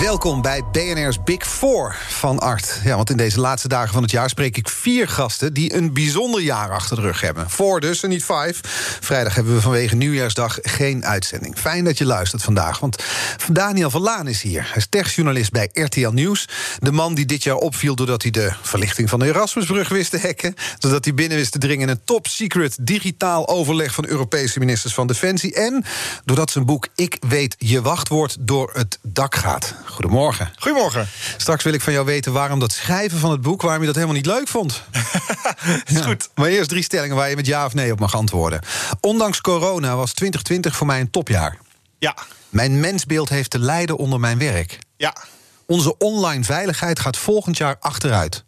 [0.00, 2.80] Welkom bij BNR's Big Four van Art.
[2.84, 5.92] Ja, want in deze laatste dagen van het jaar spreek ik vier gasten die een
[5.92, 7.50] bijzonder jaar achter de rug hebben.
[7.50, 8.54] Four dus en niet five.
[9.00, 11.58] Vrijdag hebben we vanwege Nieuwjaarsdag geen uitzending.
[11.58, 13.04] Fijn dat je luistert vandaag, want
[13.52, 14.62] Daniel van Laan is hier.
[14.62, 16.48] Hij is techjournalist bij RTL Nieuws.
[16.78, 20.20] De man die dit jaar opviel doordat hij de verlichting van de Erasmusbrug wist te
[20.20, 20.54] hacken.
[20.78, 25.06] Zodat hij binnen wist te dringen in een top-secret digitaal overleg van Europese ministers van
[25.06, 25.54] Defensie.
[25.54, 25.84] En
[26.24, 29.74] doordat zijn boek Ik weet je wachtwoord door het dak gaat.
[29.86, 30.52] Goedemorgen.
[30.58, 31.08] Goedemorgen.
[31.36, 33.62] Straks wil ik van jou weten waarom dat schrijven van het boek...
[33.62, 34.82] waarom je dat helemaal niet leuk vond.
[35.86, 36.28] is goed.
[36.34, 38.60] Maar eerst drie stellingen waar je met ja of nee op mag antwoorden.
[39.00, 41.58] Ondanks corona was 2020 voor mij een topjaar.
[41.98, 42.16] Ja.
[42.48, 44.78] Mijn mensbeeld heeft te lijden onder mijn werk.
[44.96, 45.16] Ja.
[45.66, 48.44] Onze online veiligheid gaat volgend jaar achteruit.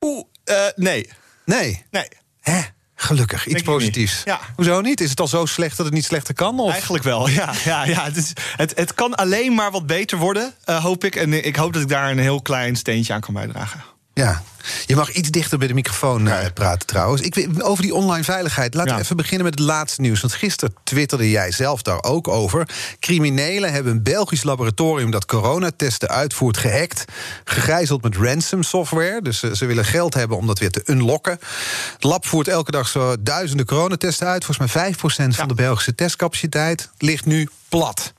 [0.00, 1.10] Oeh, uh, nee.
[1.44, 1.84] Nee?
[1.90, 2.08] Nee.
[2.40, 2.60] Hè?
[3.02, 4.22] Gelukkig, iets positiefs.
[4.24, 4.40] Ja.
[4.56, 5.00] Hoezo niet?
[5.00, 6.60] Is het al zo slecht dat het niet slechter kan?
[6.60, 6.72] Of?
[6.72, 7.52] Eigenlijk wel, ja.
[7.64, 11.16] ja, ja het, is, het, het kan alleen maar wat beter worden, uh, hoop ik.
[11.16, 13.82] En ik hoop dat ik daar een heel klein steentje aan kan bijdragen.
[14.20, 14.42] Ja,
[14.86, 17.22] je mag iets dichter bij de microfoon uh, praten trouwens.
[17.22, 18.74] Ik, over die online veiligheid.
[18.74, 20.20] Laten we even beginnen met het laatste nieuws.
[20.20, 22.68] Want gisteren twitterde jij zelf daar ook over.
[22.98, 27.04] Criminelen hebben een Belgisch laboratorium dat coronatesten uitvoert gehackt.
[27.44, 29.22] Gegijzeld met ransom software.
[29.22, 31.38] Dus ze, ze willen geld hebben om dat weer te unlocken.
[31.92, 34.44] Het lab voert elke dag zo duizenden coronatesten uit.
[34.44, 35.46] Volgens mij 5% van Ja.
[35.46, 38.12] de Belgische testcapaciteit ligt nu plat.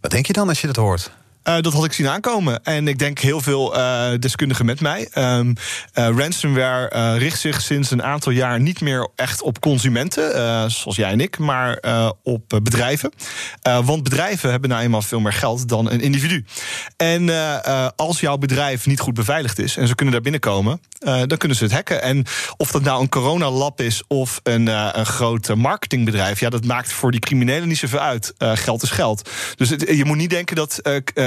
[0.00, 1.10] Wat denk je dan als je dat hoort?
[1.46, 2.64] Eh, dat had ik zien aankomen.
[2.64, 5.08] En ik denk heel veel eh, deskundigen met mij.
[5.12, 5.54] Ehm,
[5.92, 10.30] eh, ransomware richt zich sinds een aantal jaar niet meer echt op consumenten,
[10.70, 11.82] zoals jij en ik, maar
[12.22, 13.12] op bedrijven.
[13.62, 16.44] Want bedrijven hebben nou eenmaal veel meer geld dan een individu.
[16.96, 17.30] En
[17.96, 21.64] als jouw bedrijf niet goed beveiligd is en ze kunnen daar binnenkomen, dan kunnen ze
[21.64, 22.02] het hacken.
[22.02, 22.24] En
[22.56, 24.66] of dat nou een coronalab is of een,
[24.98, 28.34] een groot marketingbedrijf, ja, dat maakt voor die criminelen niet zoveel uit.
[28.38, 29.30] Geld is geld.
[29.56, 30.80] Dus je moet niet denken dat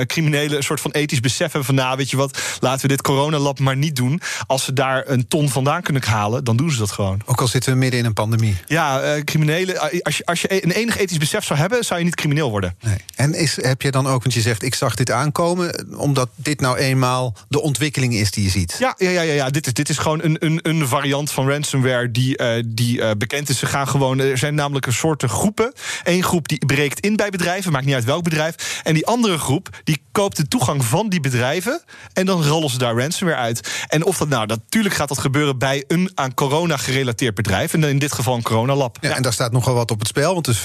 [0.09, 3.01] criminelen een soort van ethisch besef hebben van, nou, weet je wat, laten we dit
[3.01, 4.21] coronalab maar niet doen.
[4.47, 7.21] Als ze daar een ton vandaan kunnen halen, dan doen ze dat gewoon.
[7.25, 8.55] Ook al zitten we midden in een pandemie.
[8.67, 11.99] Ja, eh, criminelen, eh, als je, als je een enig ethisch besef zou hebben, zou
[11.99, 12.75] je niet crimineel worden.
[12.81, 12.97] Nee.
[13.15, 16.59] En is, heb je dan ook, want je zegt ik zag dit aankomen, omdat dit
[16.59, 18.75] nou eenmaal de ontwikkeling is die je ziet?
[18.79, 19.49] Ja, ja, ja, ja, ja.
[19.49, 23.49] Dit, is, dit is gewoon een, een, een variant van ransomware die, eh, die bekend
[23.49, 23.59] is.
[23.59, 25.73] Ze gaan gewoon, er zijn namelijk een soort groepen.
[26.03, 28.81] Eén groep die breekt in bij bedrijven, maakt niet uit welk bedrijf.
[28.83, 31.81] En die andere groep die koopt de toegang van die bedrijven.
[32.13, 33.85] En dan rollen ze daar ransomware uit.
[33.87, 37.73] En of dat nou, natuurlijk gaat dat gebeuren bij een aan corona gerelateerd bedrijf.
[37.73, 38.97] En in dit geval een coronalab.
[39.01, 40.61] Ja, En daar staat nogal wat op het spel, want dus 5%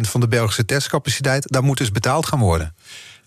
[0.00, 2.74] van de Belgische testcapaciteit, daar moet dus betaald gaan worden.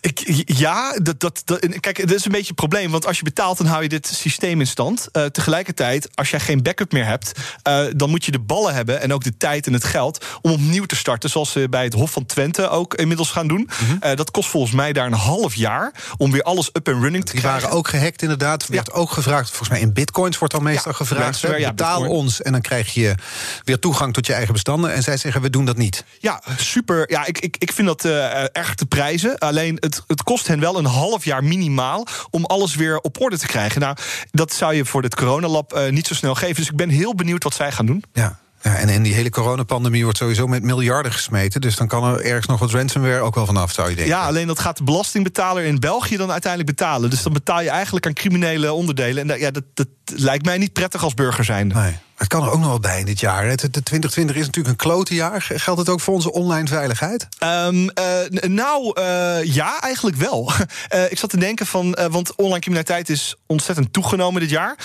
[0.04, 2.90] Ik, ja, dat, dat, dat, kijk, dat is een beetje het probleem.
[2.90, 5.08] Want als je betaalt, dan hou je dit systeem in stand.
[5.12, 7.32] Eh, tegelijkertijd, als jij geen backup meer hebt...
[7.62, 10.24] eh, dan moet je de ballen hebben en ook de tijd en het geld...
[10.40, 13.70] om opnieuw te starten, zoals ze bij het Hof van Twente ook inmiddels gaan doen.
[13.82, 13.96] Mhm.
[14.00, 15.92] Eh, dat kost volgens mij daar een half jaar...
[16.16, 17.62] om weer alles up and running te Die krijgen.
[17.62, 18.62] waren ook gehackt inderdaad.
[18.62, 21.40] Er werd ook gevraagd, volgens mij in bitcoins wordt al meestal Ja, gevraagd.
[21.40, 22.18] ja, betaal bitcoin.
[22.20, 23.14] ons en dan krijg je
[23.64, 24.92] weer toegang tot je eigen bestanden.
[24.92, 26.04] En zij zeggen, we doen dat niet.
[26.18, 27.10] Ja, super.
[27.10, 28.04] Ja, ik, ik, ik vind dat
[28.52, 29.38] erg te prijzen.
[29.38, 33.38] Alleen het, het kost hen wel een half jaar minimaal om alles weer op orde
[33.38, 33.80] te krijgen.
[33.80, 33.96] Nou,
[34.30, 36.56] dat zou je voor dit coronalab eh, niet zo snel geven.
[36.56, 38.04] Dus ik ben heel benieuwd wat zij gaan doen.
[38.12, 38.40] Ja.
[38.62, 41.60] Ja, en in die hele coronapandemie wordt sowieso met miljarden gesmeten.
[41.60, 44.14] Dus dan kan er ergens nog wat ransomware ook wel vanaf, zou je denken.
[44.14, 47.10] Ja, alleen dat gaat de belastingbetaler in België dan uiteindelijk betalen.
[47.10, 49.22] Dus dan betaal je eigenlijk aan criminele onderdelen.
[49.22, 51.74] En dat, ja, dat, dat lijkt mij niet prettig als burger zijnde.
[51.74, 51.98] Nee.
[52.22, 53.46] Het kan er ook nog wel bij in dit jaar.
[53.46, 55.42] Het, het 2020 is natuurlijk een klote jaar.
[55.42, 57.28] Geldt het ook voor onze online veiligheid?
[57.38, 58.04] Ehm, eh,
[58.48, 60.50] nou, eh, ja, eigenlijk wel.
[60.88, 64.76] Eh, ik zat te denken van, want online criminaliteit is ontzettend toegenomen dit jaar.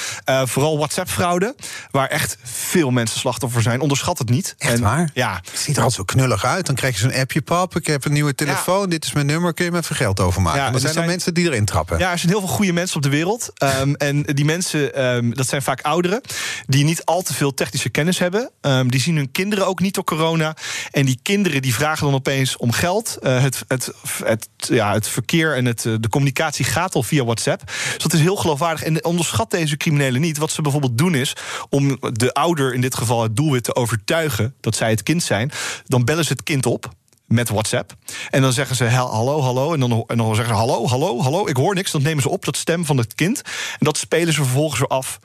[0.46, 1.56] Vooral WhatsApp-fraude,
[1.92, 3.82] waar echt veel mensen slachtoffer zijn.
[3.82, 4.56] Onderschat het niet.
[4.58, 5.10] Echt waar?
[5.14, 5.42] Ja.
[5.52, 6.66] Het ziet er altijd zo knullig uit.
[6.66, 7.76] Dan krijg je zo'n appje, pap.
[7.76, 8.90] Ik heb een nieuwe telefoon.
[8.90, 9.54] Dit is mijn nummer.
[9.54, 10.60] Kun je me even geld overmaken?
[10.60, 12.00] Ja, er zijn er zijn- mensen die erin trappen.
[12.00, 13.52] Ja, er zijn heel veel goede mensen op de wereld.
[13.54, 16.22] Ehm, en die mensen, ehm, dat zijn vaak ouderen...
[16.66, 18.52] die niet al te veel technische kennis hebben.
[18.62, 20.56] Ehm, die zien hun kinderen ook niet door corona.
[20.92, 23.18] En die kinderen die vragen dan opeens om geld.
[23.22, 27.64] Eh, het, het, ja, het verkeer en het, eh, de communicatie gaat al via WhatsApp.
[27.66, 28.84] Dus dat is heel geloofwaardig.
[28.84, 30.38] En onderschat deze criminelen niet.
[30.38, 31.34] Wat ze bijvoorbeeld doen is...
[31.70, 34.56] om de ouder, in dit geval het doelwit, te overtuigen...
[34.60, 35.52] dat zij het kind zijn.
[35.86, 36.90] Dan bellen ze het kind op...
[37.26, 37.94] met WhatsApp.
[38.30, 39.74] En dan zeggen ze hallo, hallo.
[39.74, 41.48] En dan, en dan zeggen ze hallo, hallo, hallo.
[41.48, 41.92] Ik hoor niks.
[41.92, 43.42] Dan nemen ze op dat stem van het kind.
[43.72, 45.20] En dat spelen ze vervolgens af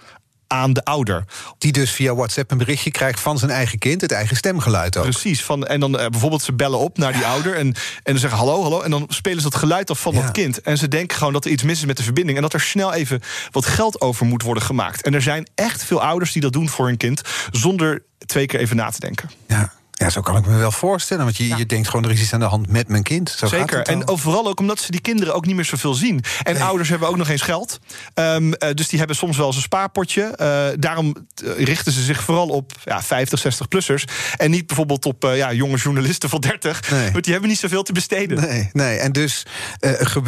[0.52, 1.24] aan de ouder.
[1.58, 5.02] Die dus via WhatsApp een berichtje krijgt van zijn eigen kind, het eigen stemgeluid ook.
[5.02, 5.44] Precies.
[5.44, 8.38] Van, en dan uh, bijvoorbeeld ze bellen op naar die ouder en, en dan zeggen
[8.38, 8.80] hallo, hallo.
[8.80, 10.60] En dan spelen ze dat geluid af van dat kind.
[10.60, 12.36] En ze denken gewoon dat er iets mis is met de verbinding.
[12.36, 13.20] En dat er snel even
[13.50, 15.02] wat geld over moet worden gemaakt.
[15.02, 17.20] En er zijn echt veel ouders die dat doen voor hun kind
[17.50, 19.30] zonder twee keer even na te denken.
[19.48, 19.72] Ja.
[20.02, 21.24] Ja, zo kan ik me wel voorstellen.
[21.24, 23.30] Want je, je denkt gewoon, er is iets aan de hand met mijn kind.
[23.30, 23.82] Zo Zeker.
[23.82, 26.24] en vooral ook omdat ze die kinderen ook niet meer zoveel zien.
[26.42, 27.78] En ouders hebben ook nog eens geld.
[28.14, 30.34] Um, dus die hebben soms wel eens een spaarpotje.
[30.40, 34.04] Uh, daarom eh, richten ze zich vooral op ja, 50, 60-plussers.
[34.36, 36.90] En niet bijvoorbeeld op uh, ja, jonge journalisten van 30.
[36.90, 37.10] Nee.
[37.10, 38.40] Want die hebben niet zoveel te besteden.
[38.40, 38.98] Nee, nee.
[38.98, 39.46] en dus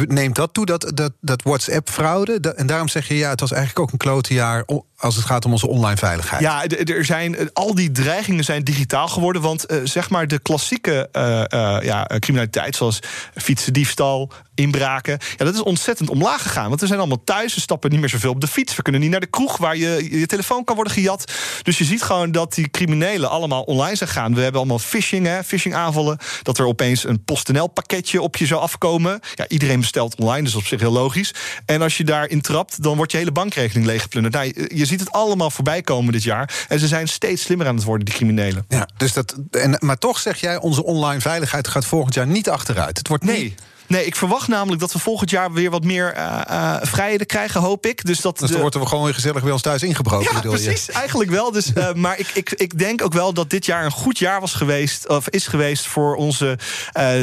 [0.07, 2.53] neemt dat toe, dat, dat, dat WhatsApp-fraude.
[2.55, 4.65] En daarom zeg je, ja, het was eigenlijk ook een klote jaar
[4.97, 6.41] als het gaat om onze online veiligheid.
[6.41, 9.41] Ja, er zijn, al die dreigingen zijn digitaal geworden.
[9.41, 12.99] Want uh, zeg maar de klassieke uh, uh, ja, criminaliteit, zoals
[13.35, 15.17] fietsendiefstal, inbraken.
[15.37, 16.67] Ja, dat is ontzettend omlaag gegaan.
[16.67, 18.75] Want we zijn allemaal thuis, we stappen niet meer zoveel op de fiets.
[18.75, 21.31] We kunnen niet naar de kroeg waar je, je telefoon kan worden gejat.
[21.61, 24.35] Dus je ziet gewoon dat die criminelen allemaal online zijn gaan.
[24.35, 26.17] We hebben allemaal phishing, hè, phishing aanvallen.
[26.41, 29.19] Dat er opeens een PostNL pakketje op je zou afkomen.
[29.35, 31.33] Ja, iedereen bestelt online, dus op zich heel logisch.
[31.65, 34.33] En als je daarin trapt, dan wordt je hele bankrekening leeggeplunderd.
[34.33, 36.65] Nou, je ziet het allemaal voorbij komen dit jaar.
[36.67, 38.65] En ze zijn steeds slimmer aan het worden, die criminelen.
[38.67, 42.49] Ja, dus dat, en, maar toch zeg jij, onze online veiligheid gaat volgend jaar niet
[42.49, 42.97] achteruit.
[42.97, 43.43] Het wordt nee.
[43.43, 47.27] Niet Nee, ik verwacht namelijk dat we volgend jaar weer wat meer uh, uh, vrijheden
[47.27, 48.05] krijgen, hoop ik.
[48.05, 50.33] Dus, dat dus dan wordt er gewoon weer gezellig bij ons thuis ingebroken.
[50.33, 50.89] Ja, precies.
[50.89, 51.51] Eigenlijk wel.
[51.51, 54.39] Dus, uh, maar ik, ik, ik denk ook wel dat dit jaar een goed jaar
[54.39, 56.57] was geweest, of is geweest voor onze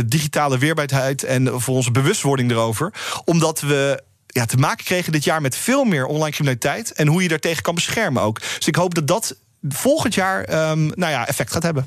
[0.06, 2.92] digitale weerbaarheid en voor onze bewustwording erover.
[3.24, 6.92] Omdat we ja, te maken kregen dit jaar met veel meer online criminaliteit.
[6.92, 8.40] En hoe je daartegen kan beschermen ook.
[8.40, 9.36] Dus ik hoop dat dat
[9.68, 11.86] volgend jaar um, nou ja, effect gaat hebben.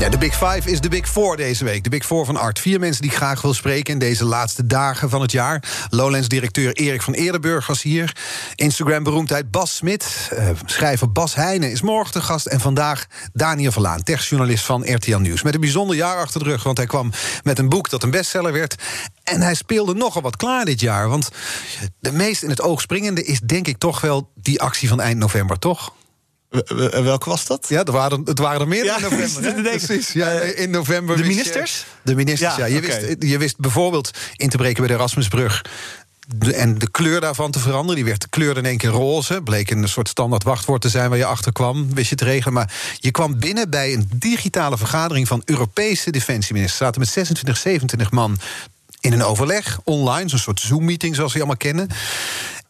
[0.00, 1.84] Ja, de Big Five is de Big Four deze week.
[1.84, 2.58] De Big Four van Art.
[2.58, 5.62] Vier mensen die ik graag wil spreken in deze laatste dagen van het jaar.
[5.90, 8.16] Lowlands-directeur Erik van Eerdenburg was hier.
[8.54, 10.30] Instagram-beroemdheid Bas Smit.
[10.32, 12.46] Uh, schrijver Bas Heijnen is morgen te gast.
[12.46, 15.42] En vandaag Daniel Verlaan, techjournalist van RTL Nieuws.
[15.42, 17.12] Met een bijzonder jaar achter de rug, want hij kwam
[17.42, 18.74] met een boek dat een bestseller werd.
[19.24, 21.08] En hij speelde nogal wat klaar dit jaar.
[21.08, 21.30] Want
[21.98, 25.18] de meest in het oog springende is denk ik toch wel die actie van eind
[25.18, 25.92] november, toch?
[27.02, 27.66] Welke was dat?
[27.68, 29.62] Ja, er waren, het waren er meer ja, in november.
[29.62, 31.16] Precies, ja, in november.
[31.16, 31.84] De ministers?
[32.02, 32.64] de ministers, ja.
[32.64, 35.62] Je, wist, je wist bijvoorbeeld in te breken bij de Erasmusbrug
[36.52, 37.94] en de kleur daarvan te veranderen.
[37.94, 39.40] Die werd de kleur in één keer roze.
[39.42, 41.94] Bleek een soort standaard wachtwoord te zijn waar je achter kwam.
[41.94, 42.54] Wist je te regelen.
[42.54, 46.78] Maar je kwam binnen bij een digitale vergadering van Europese defensieministers.
[46.78, 48.38] Zaten met 26, 27 man
[49.00, 50.28] in een overleg online.
[50.28, 51.88] Zo'n soort Zoom-meeting zoals we allemaal kennen.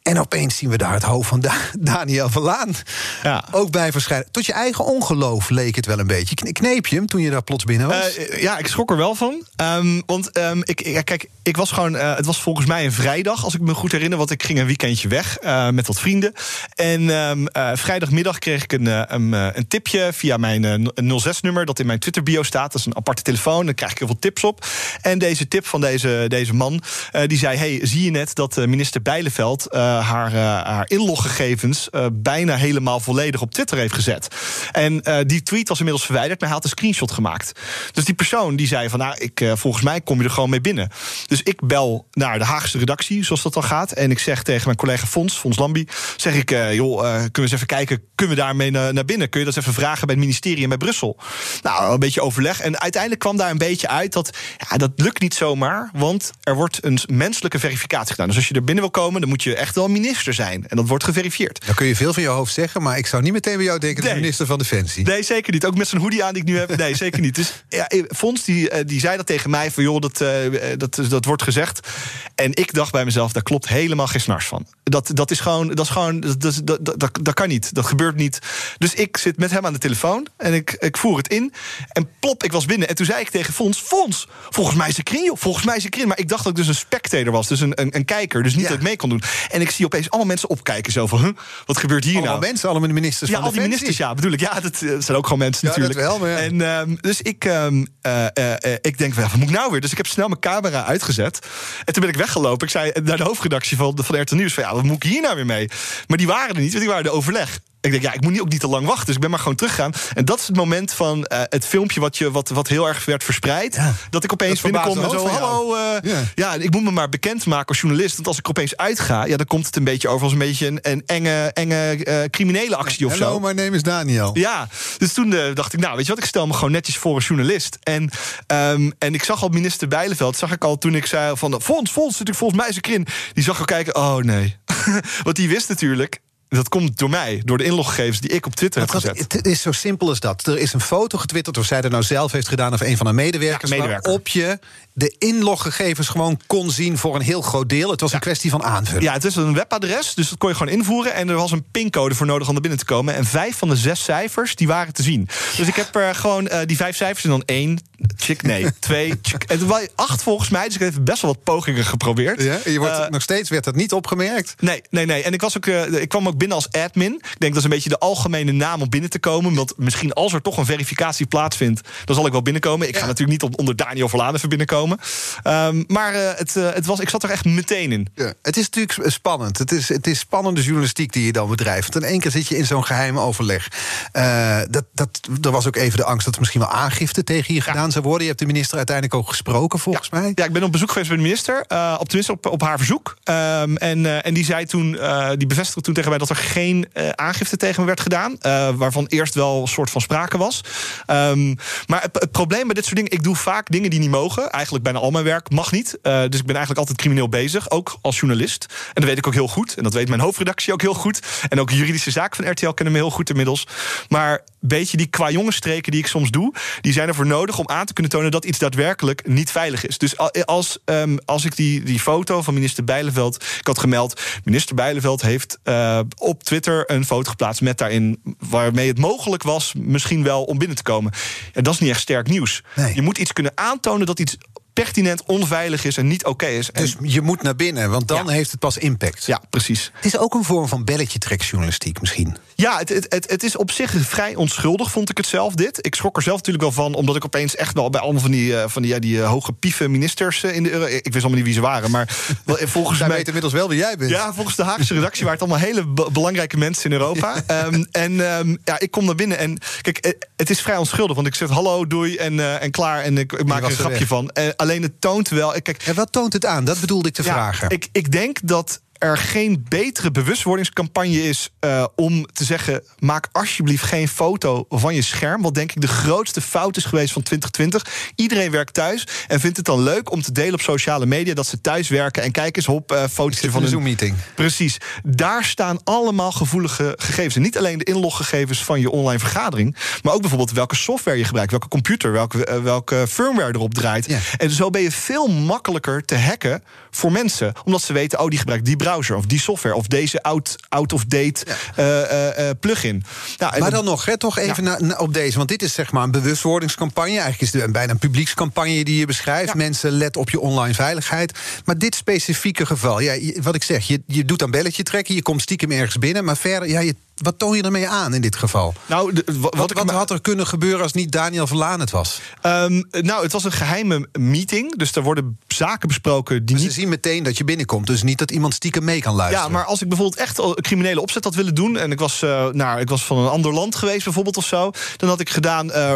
[0.02, 1.42] En opeens zien we daar het hoofd van
[1.78, 2.74] Daniel Verlaan.
[3.22, 3.44] Ja.
[3.50, 4.30] Ook bij verschijnen.
[4.30, 6.52] Tot je eigen ongeloof leek het wel een beetje.
[6.52, 8.18] Kneep je hem toen je daar plots binnen was?
[8.18, 9.46] Uh, ja, ik schrok er wel van.
[9.62, 11.94] Um, want um, ik, ja, kijk, ik was gewoon.
[11.94, 14.18] Uh, het was volgens mij een vrijdag, als ik me goed herinner.
[14.18, 16.32] Want ik ging een weekendje weg uh, met wat vrienden.
[16.74, 20.92] En um, vrijdagmiddag kreeg ik een, een, een tipje via mijn
[21.26, 21.66] 06-nummer.
[21.66, 22.72] Dat in mijn Twitter-bio staat.
[22.72, 23.64] Dat is een aparte telefoon.
[23.64, 24.66] Daar krijg ik heel veel tips op.
[25.00, 26.82] En deze tip van deze, deze man.
[27.26, 29.66] die zei: Hey, zie je net dat minister Bijleveld
[29.98, 34.28] haar, uh, haar inloggegevens uh, bijna helemaal volledig op Twitter heeft gezet.
[34.72, 37.52] En die tweet was inmiddels verwijderd, maar hij had een screenshot gemaakt.
[37.92, 40.60] Dus die persoon die zei van nou, ik, volgens mij kom je er gewoon mee
[40.60, 40.88] binnen.
[41.26, 43.92] Dus ik bel naar de Haagse redactie, zoals dat al gaat.
[43.92, 45.86] En ik zeg tegen mijn collega Fons, Fons Lambi,
[46.16, 49.28] zeg ik, joh, kunnen we eens even kijken, kunnen we daarmee naar, naar binnen?
[49.28, 51.18] Kun je dat even vragen bij het ministerie en bij Brussel?
[51.62, 52.60] Nou, een beetje overleg.
[52.60, 54.30] En uiteindelijk kwam daar een beetje uit dat
[54.70, 58.26] ja, dat lukt niet zomaar, want er wordt een menselijke verificatie gedaan.
[58.26, 60.68] Dus als je er binnen wil komen, dan moet je echt minister zijn.
[60.68, 61.66] En dat wordt geverifieerd.
[61.66, 63.78] Dan kun je veel van je hoofd zeggen, maar ik zou niet meteen bij jou
[63.78, 64.04] denken...
[64.04, 65.04] de minister van Defensie.
[65.04, 65.64] Nee, zeker niet.
[65.64, 66.76] Ook met zo'n hoodie aan die ik nu heb.
[66.76, 67.34] Nee, zeker niet.
[67.34, 69.82] Dus ja, Fons die, eh, die zei dat tegen mij van...
[69.82, 70.28] joh, dat, uh,
[70.76, 71.88] dat, dat wordt gezegd.
[72.34, 74.66] En ik dacht bij mezelf, daar klopt helemaal geen snars van.
[74.82, 77.74] Dat, dat is gewoon, dat is gewoon dat, dat, dat, dat, dat kan niet.
[77.74, 78.38] Dat gebeurt niet.
[78.78, 81.52] Dus ik zit met hem aan de telefoon en ik, ik voer het in.
[81.92, 82.88] En plop, ik was binnen.
[82.88, 85.82] En toen zei ik tegen Fons, Fons, volgens mij is ze kring, Volgens mij is
[85.82, 86.08] ze kring.
[86.08, 88.42] Maar ik dacht dat ik dus een spectator was, dus een, een, een kijker.
[88.42, 89.22] Dus niet dat ik mee kon doen.
[89.50, 90.92] En ik zie opeens allemaal mensen opkijken.
[90.92, 91.30] Zo van, huh,
[91.66, 92.46] wat gebeurt hier allemaal nou?
[92.46, 94.40] mensen, allemaal de ministers ja, van al die ministers, ja, bedoel ik.
[94.40, 95.98] Ja, dat, zijn ook gewoon mensen ja, natuurlijk.
[95.98, 96.38] Dat wel, maar ja.
[96.38, 99.80] En um, dus ik, um, uh, uh, ik denk, wat moet ik nou weer?
[99.80, 101.38] Dus ik heb snel mijn camera uitgezet.
[101.84, 102.66] En toen ben ik weggelopen.
[102.66, 105.20] Ik zei naar de hoofdredactie van, van RTL Nieuws van, ja, wat moet ik hier
[105.20, 105.68] nou weer mee?
[106.06, 107.60] Maar die waren er niet, want die waren de overleg.
[107.80, 109.06] Ik denk, ja, ik moet niet, ook niet te lang wachten.
[109.06, 109.92] Dus ik ben maar gewoon teruggegaan.
[110.14, 113.04] En dat is het moment van uh, het filmpje wat, je, wat, wat heel erg
[113.04, 113.74] werd verspreid.
[113.74, 113.94] Ja.
[114.10, 115.74] Dat ik opeens dat binnenkom en zo, hallo.
[115.74, 116.22] Uh, ja.
[116.34, 116.54] ja.
[116.54, 118.14] ik moet me maar bekendmaken als journalist.
[118.14, 120.66] Want als ik opeens uitga, ja, dan komt het een beetje over als een beetje
[120.66, 123.40] een, een enge, enge uh, criminele actie of Hello, zo.
[123.40, 124.30] My name is Daniel.
[124.32, 124.68] Ja,
[124.98, 127.22] dus toen dacht ik, nou, weet je wat, ik stel me gewoon netjes voor een
[127.22, 127.78] journalist.
[127.82, 128.10] En,
[128.46, 131.90] um, en ik zag al minister Bijleveld, zag ik al toen ik zei van, Fons,
[131.90, 133.06] Fons, zit ik volgens mij een in.
[133.32, 134.56] Die zag al kijken, oh nee.
[135.24, 136.20] want die wist natuurlijk,
[136.56, 139.18] dat komt door mij, door de inloggegevens die ik op Twitter heb gezet.
[139.32, 140.46] Het is zo simpel als dat.
[140.46, 142.72] Er is een foto getwitterd, of zij dat nou zelf heeft gedaan...
[142.72, 144.04] of een van haar medewerkers, ja, medewerker.
[144.04, 144.58] waarop je
[144.92, 147.90] de inloggegevens gewoon kon zien voor een heel groot deel.
[147.90, 148.16] Het was ja.
[148.16, 149.02] een kwestie van aanvullen.
[149.02, 151.14] Ja, het is een webadres, dus dat kon je gewoon invoeren.
[151.14, 153.14] En er was een pincode voor nodig om er binnen te komen.
[153.14, 155.28] En vijf van de zes cijfers, die waren te zien.
[155.56, 157.78] Dus ik heb er gewoon uh, die vijf cijfers en dan één,
[158.16, 159.42] chick, nee, twee, chick.
[159.42, 162.42] En acht volgens mij, dus ik heb best wel wat pogingen geprobeerd.
[162.42, 164.54] Ja, je wordt, uh, nog steeds werd dat niet opgemerkt?
[164.58, 165.22] Nee, nee, nee.
[165.22, 167.14] En ik, was ook, uh, ik kwam ook binnen als admin.
[167.14, 169.54] Ik denk dat is een beetje de algemene naam om binnen te komen.
[169.54, 172.88] Want misschien als er toch een verificatie plaatsvindt, dan zal ik wel binnenkomen.
[172.88, 173.00] Ik ja.
[173.00, 174.98] ga natuurlijk niet onder Daniel Verlaan even binnenkomen.
[175.44, 178.08] Um, maar uh, het, uh, het was, ik zat er echt meteen in.
[178.14, 179.58] Ja, het is natuurlijk spannend.
[179.58, 181.94] Het is, het is spannende journalistiek die je dan bedrijft.
[181.96, 183.68] In één keer zit je in zo'n geheim overleg.
[184.12, 187.54] Uh, dat, dat, er was ook even de angst dat er misschien wel aangifte tegen
[187.54, 187.66] je ja.
[187.66, 188.22] gedaan zou worden.
[188.22, 190.18] Je hebt de minister uiteindelijk ook gesproken, volgens ja.
[190.18, 190.32] mij.
[190.34, 191.60] Ja, ik ben op bezoek geweest bij de minister.
[191.98, 193.16] op tenminste op, op haar verzoek.
[193.24, 194.98] Um, en, en die zei toen,
[195.36, 198.36] die bevestigde toen tegen mij dat er geen aangifte tegen me werd gedaan.
[198.76, 200.60] waarvan eerst wel een soort van sprake was.
[201.06, 201.56] Um,
[201.86, 204.50] maar het, probleem bij dit soort dingen, ik doe vaak dingen die niet mogen.
[204.50, 205.98] Eigenlijk bijna al mijn werk mag niet.
[206.02, 208.66] Uh, dus ik ben eigenlijk altijd crimineel bezig, ook als journalist.
[208.70, 209.74] En dat weet ik ook heel goed.
[209.74, 211.20] En dat weet mijn hoofdredactie ook heel goed.
[211.48, 213.66] En ook juridische zaken van RTL kennen me heel goed inmiddels.
[214.08, 217.68] Maar weet je, die qua jongensstreken die ik soms doe, die zijn ervoor nodig om
[217.68, 219.98] aan te kunnen tonen dat iets daadwerkelijk niet veilig is.
[219.98, 224.74] Dus als, um, als ik die, die foto van minister Bijleveld, ik had gemeld, minister
[224.74, 230.22] Bijleveld heeft uh, op Twitter een foto geplaatst met daarin waarmee het mogelijk was, misschien
[230.22, 231.12] wel om binnen te komen.
[231.52, 232.62] Ja, dat is niet echt sterk nieuws.
[232.76, 232.94] Nee.
[232.94, 234.36] Je moet iets kunnen aantonen dat iets
[234.82, 236.70] pertinent onveilig is en niet oké okay is.
[236.72, 238.30] Dus je moet naar binnen, want dan ja.
[238.32, 239.26] heeft het pas impact.
[239.26, 239.90] Ja, precies.
[239.94, 242.36] Het is ook een vorm van belletje trekjournalistiek misschien.
[242.54, 245.86] Ja, het, het, het, het, is op zich vrij onschuldig, vond ik het zelf, dit.
[245.86, 247.90] Ik schrok er zelf natuurlijk wel van, omdat ik opeens echt wel...
[247.90, 250.62] bij allemaal van die, uh, van die, ja, die uh, hoge pieve ministers uh, in
[250.62, 251.00] de...
[251.02, 252.08] ik wist allemaal niet wie ze waren, maar
[252.46, 253.08] volgens mij...
[253.08, 254.10] weet inmiddels wel wie jij bent.
[254.10, 257.42] Ja, volgens de Haagse redactie waren het allemaal hele be belangrijke mensen in Europa.
[257.64, 259.58] um, en um, ja, ik kom naar binnen en...
[259.80, 263.02] Kijk, het is vrij onschuldig, want ik zeg hallo, doei en, en klaar.
[263.02, 264.08] En ik, ik maak er een grapje weg.
[264.08, 264.30] van.
[264.70, 265.62] Alleen het toont wel...
[265.62, 266.64] Kijk, en wat toont het aan?
[266.64, 267.68] Dat bedoelde ik te ja, vragen.
[267.70, 273.84] Ik, ik denk dat er geen betere bewustwordingscampagne is uh, om te zeggen: maak alsjeblieft
[273.84, 275.42] geen foto van je scherm.
[275.42, 278.12] Wat denk ik de grootste fout is geweest van 2020.
[278.14, 281.46] Iedereen werkt thuis en vindt het dan leuk om te delen op sociale media dat
[281.46, 282.22] ze thuis werken.
[282.22, 284.16] En kijk eens op uh, foto's van een Zoom-meeting.
[284.34, 284.76] Precies.
[285.02, 287.36] Daar staan allemaal gevoelige gegevens.
[287.36, 291.24] En niet alleen de inloggegevens van je online vergadering, maar ook bijvoorbeeld welke software je
[291.24, 294.08] gebruikt, welke computer, welke, uh, welke firmware erop draait.
[294.08, 294.18] Ja.
[294.36, 298.38] En zo ben je veel makkelijker te hacken voor mensen, omdat ze weten: oh, die
[298.38, 300.22] gebruikt die browser of die software of deze
[300.68, 302.36] out-of-date ja.
[302.38, 303.04] uh, uh, plugin.
[303.38, 304.70] Nou, maar dan nog, hè, toch even ja.
[304.70, 305.36] na, na, op deze.
[305.36, 307.10] Want dit is zeg maar een bewustwordingscampagne.
[307.10, 309.48] Eigenlijk is het bijna een publiekscampagne die je beschrijft.
[309.48, 309.54] Ja.
[309.56, 311.38] Mensen, let op je online veiligheid.
[311.64, 315.22] Maar dit specifieke geval, ja, wat ik zeg, je, je doet een belletje trekken, je
[315.22, 318.36] komt stiekem ergens binnen, maar verder, ja, je wat toon je ermee aan in dit
[318.36, 318.74] geval?
[318.86, 322.20] Nou, de, wat, wat, wat had er kunnen gebeuren als niet Daniel Verlaan het was?
[322.42, 324.76] Um, nou, het was een geheime meeting.
[324.76, 326.74] Dus er worden zaken besproken die maar niet...
[326.74, 327.86] Ze zien meteen dat je binnenkomt.
[327.86, 329.46] Dus niet dat iemand stiekem mee kan luisteren.
[329.46, 331.76] Ja, maar als ik bijvoorbeeld echt een criminele opzet had willen doen...
[331.76, 334.70] en ik was, uh, nou, ik was van een ander land geweest bijvoorbeeld of zo...
[334.96, 335.94] dan had ik gedaan uh,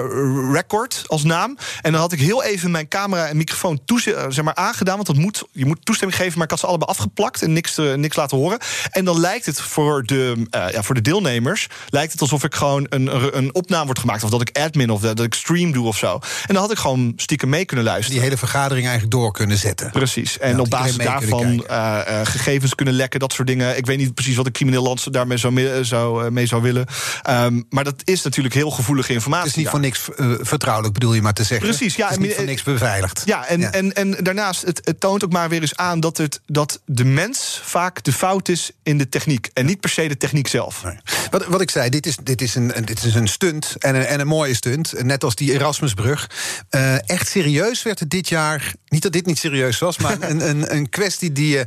[0.52, 1.58] record als naam.
[1.82, 4.94] En dan had ik heel even mijn camera en microfoon toeze- zeg maar, aangedaan.
[4.94, 7.42] Want dat moet, je moet toestemming geven, maar ik had ze allebei afgeplakt...
[7.42, 8.58] en niks, uh, niks laten horen.
[8.90, 12.86] En dan lijkt het voor de, ja, voor de deelnemers lijkt het alsof ik gewoon
[12.88, 14.22] een, een opname wordt gemaakt.
[14.22, 16.12] Of dat ik admin of dat ik stream doe of zo.
[16.46, 18.12] En dan had ik gewoon stiekem mee kunnen luisteren.
[18.12, 19.90] Die hele vergadering eigenlijk door kunnen zetten.
[19.90, 20.38] Precies.
[20.38, 23.76] En ja, op basis daarvan uh, uh, gegevens kunnen lekken, dat soort dingen.
[23.76, 26.62] Ik weet niet precies wat een crimineel land daarmee zou, mee zou, uh, mee zou
[26.62, 26.86] willen.
[27.30, 29.46] Um, maar dat is natuurlijk heel gevoelige informatie.
[29.46, 30.08] Het is niet voor niks
[30.40, 31.68] vertrouwelijk, bedoel je maar te zeggen.
[31.68, 32.08] Precies, ja.
[32.08, 33.22] Het is niet voor niks beveiligd.
[33.24, 33.72] Ja, en, ja.
[33.72, 37.04] En, en daarnaast, het, het toont ook maar weer eens aan dat, het, dat de
[37.04, 39.50] mens vaak de fout is in de techniek.
[39.52, 40.84] En niet per se de techniek zelf.
[40.84, 40.93] Nee.
[41.30, 44.04] Wat, wat ik zei, dit is, dit is, een, dit is een stunt en een,
[44.04, 45.02] en een mooie stunt.
[45.02, 46.30] Net als die Erasmusbrug.
[46.70, 48.72] Uh, echt serieus werd het dit jaar.
[48.88, 51.66] Niet dat dit niet serieus was, maar een, een, een kwestie die je.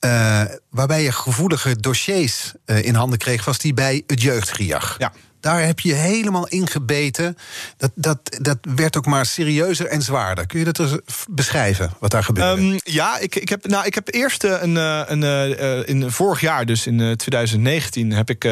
[0.00, 4.94] Uh, waarbij je gevoelige dossiers uh, in handen kreeg, was die bij het jeugdgejag.
[4.98, 5.12] Ja.
[5.46, 7.36] Daar heb je helemaal ingebeten.
[7.76, 10.46] Dat, dat, dat werd ook maar serieuzer en zwaarder.
[10.46, 10.96] Kun je dat eens
[11.30, 12.62] beschrijven, wat daar gebeurde?
[12.62, 16.66] Um, ja, ik, ik, heb, nou, ik heb eerst een, een, een, in vorig jaar,
[16.66, 18.44] dus in 2019, heb ik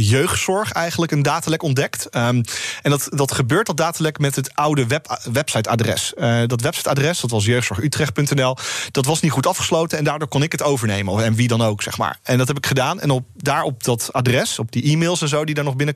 [0.00, 2.16] jeugdzorg eigenlijk een datalek ontdekt.
[2.16, 2.42] Um,
[2.82, 6.12] en dat, dat gebeurt, dat datalek, met het oude web, websiteadres.
[6.16, 8.56] Uh, dat websiteadres, dat was jeugdzorgutrecht.nl,
[8.90, 11.24] dat was niet goed afgesloten en daardoor kon ik het overnemen.
[11.24, 12.18] En wie dan ook, zeg maar.
[12.22, 13.00] En dat heb ik gedaan.
[13.00, 15.93] En op, daar op dat adres, op die e-mails en zo die daar nog binnenkwamen,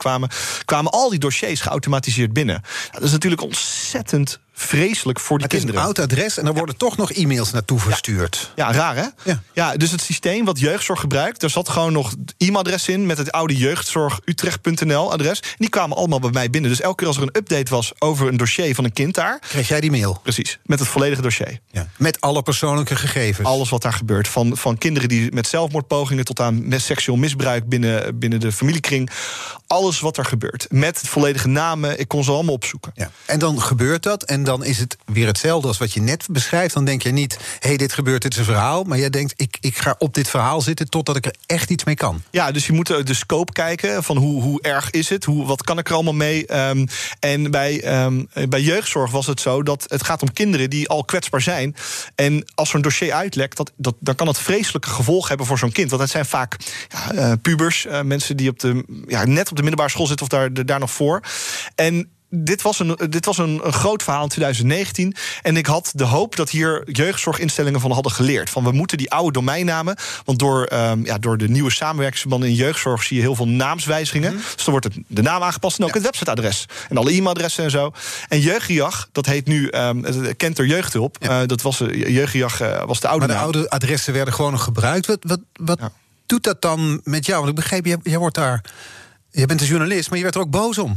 [0.65, 2.63] kwamen al die dossiers geautomatiseerd binnen.
[2.91, 5.81] Dat is natuurlijk ontzettend vreselijk voor die het kinderen.
[5.81, 8.53] Het is een oud adres en er worden toch nog e-mails naartoe verstuurd.
[8.57, 9.07] Ja, raar hè?
[9.25, 9.43] Ja.
[9.53, 13.33] ja, dus het systeem wat jeugdzorg gebruikt, daar zat gewoon nog e-mailadres in met het
[13.33, 15.43] oude jeugdzorgutrecht.nl adres.
[15.57, 16.71] Die kwamen allemaal bij mij binnen.
[16.71, 19.39] Dus elke keer als er een update was over een dossier van een kind daar,
[19.49, 20.21] kreeg jij die mail.
[20.23, 21.61] Precies, met het volledige dossier.
[21.71, 21.89] Ja.
[21.97, 23.49] Met alle persoonlijke gegevens.
[23.49, 28.19] Alles wat daar gebeurt, van, van kinderen die met zelfmoordpogingen tot aan seksueel misbruik binnen,
[28.19, 29.11] binnen de familiekring.
[29.67, 30.67] Alles wat er gebeurt.
[30.71, 32.93] Met volledige namen, ik kon ze allemaal opzoeken.
[32.95, 33.11] Ja.
[33.25, 36.75] En dan gebeurt dat en dan is het weer hetzelfde als wat je net beschrijft.
[36.75, 38.85] Dan denk je niet, hé, hey, dit gebeurt, dit is een verhaal.
[38.85, 41.85] Maar jij denkt, ik, ik ga op dit verhaal zitten totdat ik er echt iets
[41.85, 42.23] mee kan.
[42.31, 45.25] Ja, dus je moet de scope kijken van hoe, hoe erg is het?
[45.25, 46.57] Hoe, wat kan ik er allemaal mee?
[46.69, 46.87] Um,
[47.21, 51.05] en bij, um, bij jeugdzorg was het zo dat het gaat om kinderen die al
[51.05, 51.77] kwetsbaar zijn.
[52.15, 55.73] En als zo'n dossier uitlekt, dat, dat, dan kan dat vreselijke gevolgen hebben voor zo'n
[55.73, 55.91] kind.
[55.91, 56.57] Want het zijn vaak
[56.89, 60.27] ja, uh, pubers, uh, mensen die op de, ja, net op de middelbare school zitten
[60.27, 61.23] of daar, daar nog voor.
[61.75, 65.15] En dit was, een, dit was een, een, groot verhaal in 2019.
[65.43, 68.51] En ik had de hoop dat hier jeugdzorginstellingen van hadden geleerd.
[68.51, 69.97] Van we moeten die oude domeinnamen.
[70.25, 74.33] Want door, um, ja, door de nieuwe samenwerkingsverbanden in jeugdzorg zie je heel veel naamswijzigingen.
[74.33, 74.41] Mm.
[74.55, 75.95] Dus dan wordt het, de naam aangepast en ook ja.
[75.95, 76.67] het websiteadres.
[76.89, 77.93] En alle e-mailadressen en zo.
[78.29, 81.17] En Jeugdjag, dat heet nu um, het kent er jeugdhulp.
[81.21, 81.41] Ja.
[81.41, 83.53] Uh, dat was uh, Jeugdjag uh, was de oude maar de naam.
[83.53, 85.07] oude adressen werden gewoon nog gebruikt.
[85.07, 85.93] Wat, wat, wat ja.
[86.27, 87.39] doet dat dan met jou?
[87.39, 88.65] Want ik begreep, jij, jij wordt daar.
[89.31, 90.97] Je bent een journalist, maar je werd er ook boos om.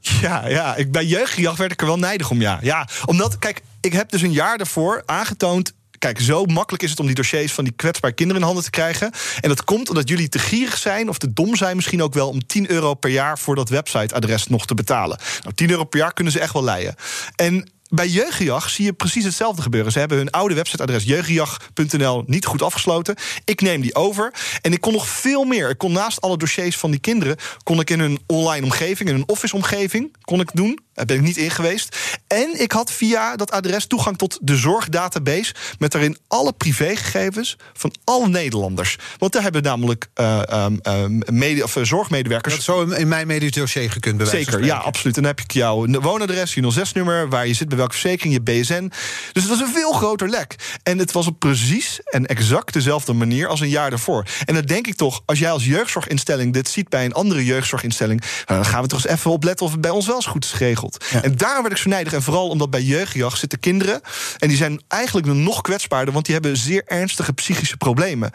[0.00, 0.76] Ja, ja.
[0.76, 2.58] Ik, bij jeugdjacht werd ik er wel nijdig om, ja.
[2.62, 2.88] ja.
[3.04, 7.06] Omdat, kijk, ik heb dus een jaar daarvoor aangetoond Kijk, zo makkelijk is het om
[7.06, 9.12] die dossiers van die kwetsbare kinderen in handen te krijgen.
[9.40, 12.28] En dat komt omdat jullie te gierig zijn, of te dom zijn misschien ook wel,
[12.28, 15.18] om 10 euro per jaar voor dat websiteadres nog te betalen.
[15.42, 16.94] Nou, 10 euro per jaar kunnen ze echt wel leiden.
[17.36, 19.92] En bij Jeugdjag zie je precies hetzelfde gebeuren.
[19.92, 23.16] Ze hebben hun oude websiteadres jeugdjag.nl niet goed afgesloten.
[23.44, 24.34] Ik neem die over.
[24.62, 25.70] En ik kon nog veel meer.
[25.70, 27.36] Ik kon naast alle dossiers van die kinderen...
[27.62, 30.16] kon ik in hun online omgeving, in hun office omgeving...
[30.20, 30.78] kon ik doen.
[31.06, 31.96] Daar ben ik niet in geweest.
[32.26, 35.54] En ik had via dat adres toegang tot de zorgdatabase...
[35.78, 38.98] met daarin alle privégegevens van alle Nederlanders.
[39.18, 42.54] Want daar hebben namelijk uh, uh, media, of, zorgmedewerkers...
[42.54, 44.52] Dat zo in mijn medisch dossier gekund bewijzen.
[44.52, 45.16] Zeker, ja, absoluut.
[45.16, 47.28] En dan heb ik jouw woonadres, je 06-nummer...
[47.28, 48.92] waar je zit bij welke verzekering, je BSN.
[49.32, 50.78] Dus het was een veel groter lek.
[50.82, 54.26] En het was op precies en exact dezelfde manier als een jaar daarvoor.
[54.44, 58.22] En dan denk ik toch, als jij als jeugdzorginstelling dit ziet bij een andere jeugdzorginstelling,
[58.44, 60.52] dan gaan we toch eens even opletten of het bij ons wel eens goed is
[60.52, 60.89] geregeld.
[61.10, 61.22] Ja.
[61.22, 62.12] En daarom werd ik zo nijdig.
[62.12, 64.00] En vooral omdat bij jeugdjacht zitten kinderen.
[64.38, 68.30] En die zijn eigenlijk nog kwetsbaarder, want die hebben zeer ernstige psychische problemen.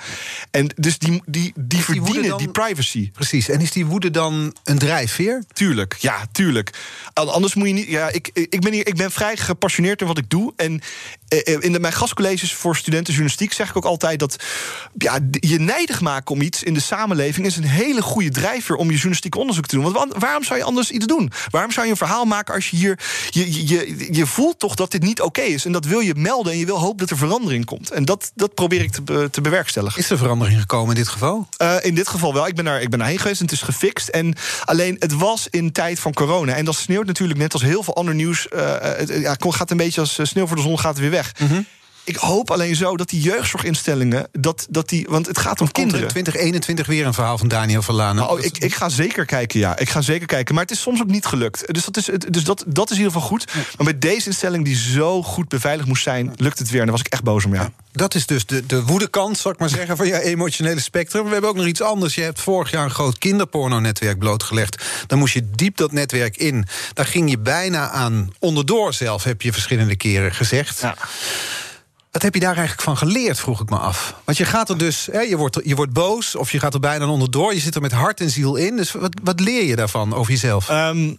[0.52, 3.12] En dus die, die, die verdienen die, dan, die privacy.
[3.12, 3.50] Precies.
[3.50, 5.44] En is die woede dan een drijfveer?
[5.54, 6.74] Tuurlijk, ja, tuurlijk.
[7.14, 7.88] Anders moet je niet.
[7.88, 10.54] Ja, ik, ik, ben, hier, ik ben vrij gepassioneerd in wat ik doe.
[10.56, 10.82] En
[11.60, 14.44] in de, mijn gastcolleges voor studenten journalistiek zeg ik ook altijd dat
[14.98, 18.88] ja, je nijdig maken om iets in de samenleving is een hele goede drijfveer om
[18.88, 19.92] je journalistiek onderzoek te doen.
[19.92, 21.32] Want waarom zou je anders iets doen?
[21.50, 23.00] Waarom zou je een verhaal maken als je hier.
[23.30, 25.66] Je, je, je voelt toch dat dit niet oké okay is.
[25.66, 27.92] En dat wil je melden en je wil hopen dat er verandering komt.
[27.92, 30.00] En dat, dat probeer ik te, te bewerkstelligen.
[30.00, 31.48] Is er verandering gekomen in dit geval?
[31.62, 32.48] Uh, in dit geval wel.
[32.48, 34.08] Ik ben, daar, ik ben daarheen geweest en het is gefixt.
[34.08, 36.54] En alleen het was in tijd van corona.
[36.54, 38.48] En dat sneeuwt natuurlijk net als heel veel ander nieuws.
[38.54, 41.32] Uh, het ja, gaat een beetje als sneeuw voor de zon gaat weer weg.
[41.40, 41.66] Mm -hmm.
[42.06, 44.28] Ik hoop alleen zo dat die jeugdzorginstellingen.
[44.32, 46.02] Dat, dat die, want het gaat om Komt kinderen.
[46.02, 48.30] in 2021 weer een verhaal van Daniel Verlanen.
[48.30, 49.78] Oh, ik, ik ga zeker kijken, ja.
[49.78, 50.54] Ik ga zeker kijken.
[50.56, 51.74] Maar het is soms ook niet gelukt.
[51.74, 53.54] Dus dat is, dus dat, dat is in ieder geval goed.
[53.54, 56.80] Maar bij deze instelling die zo goed beveiligd moest zijn, lukt het weer.
[56.80, 57.72] En daar was ik echt boos om, ja.
[57.92, 61.24] Dat is dus de, de woedekant, zal ik maar zeggen, van je emotionele spectrum.
[61.26, 62.16] We hebben ook nog iets anders.
[62.16, 64.84] Je hebt vorig jaar een groot kinderporno-netwerk blootgelegd.
[65.08, 66.68] Dan moest je diep dat netwerk in.
[66.94, 70.82] Daar ging je bijna aan onderdoor zelf, heb je verschillende keren gezegd.
[70.82, 70.96] Ja.
[72.16, 74.16] Wat heb je daar eigenlijk van geleerd, vroeg ik me af.
[74.24, 76.80] Want je gaat er dus, hè, je, wordt, je wordt boos of je gaat er
[76.80, 77.54] bijna onderdoor.
[77.54, 78.76] Je zit er met hart en ziel in.
[78.76, 80.70] Dus wat, wat leer je daarvan over jezelf?
[80.70, 81.18] Um,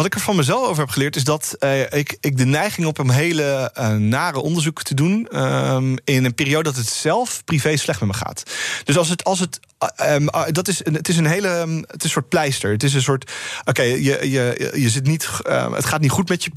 [0.00, 2.86] wat ik er van mezelf over heb geleerd is dat uh, ik, ik de neiging
[2.86, 5.28] op een hele uh, nare onderzoek te doen.
[5.42, 8.42] Um, in een periode dat het zelf privé slecht met me gaat.
[8.84, 9.24] Dus als het.
[9.24, 9.60] Als het
[10.08, 11.48] um, dat is, het is een hele.
[11.48, 12.70] Um, het is een soort pleister.
[12.70, 13.32] Het is een soort.
[13.64, 15.28] Oké, je, je, je zit niet.
[15.72, 16.50] het gaat niet goed met je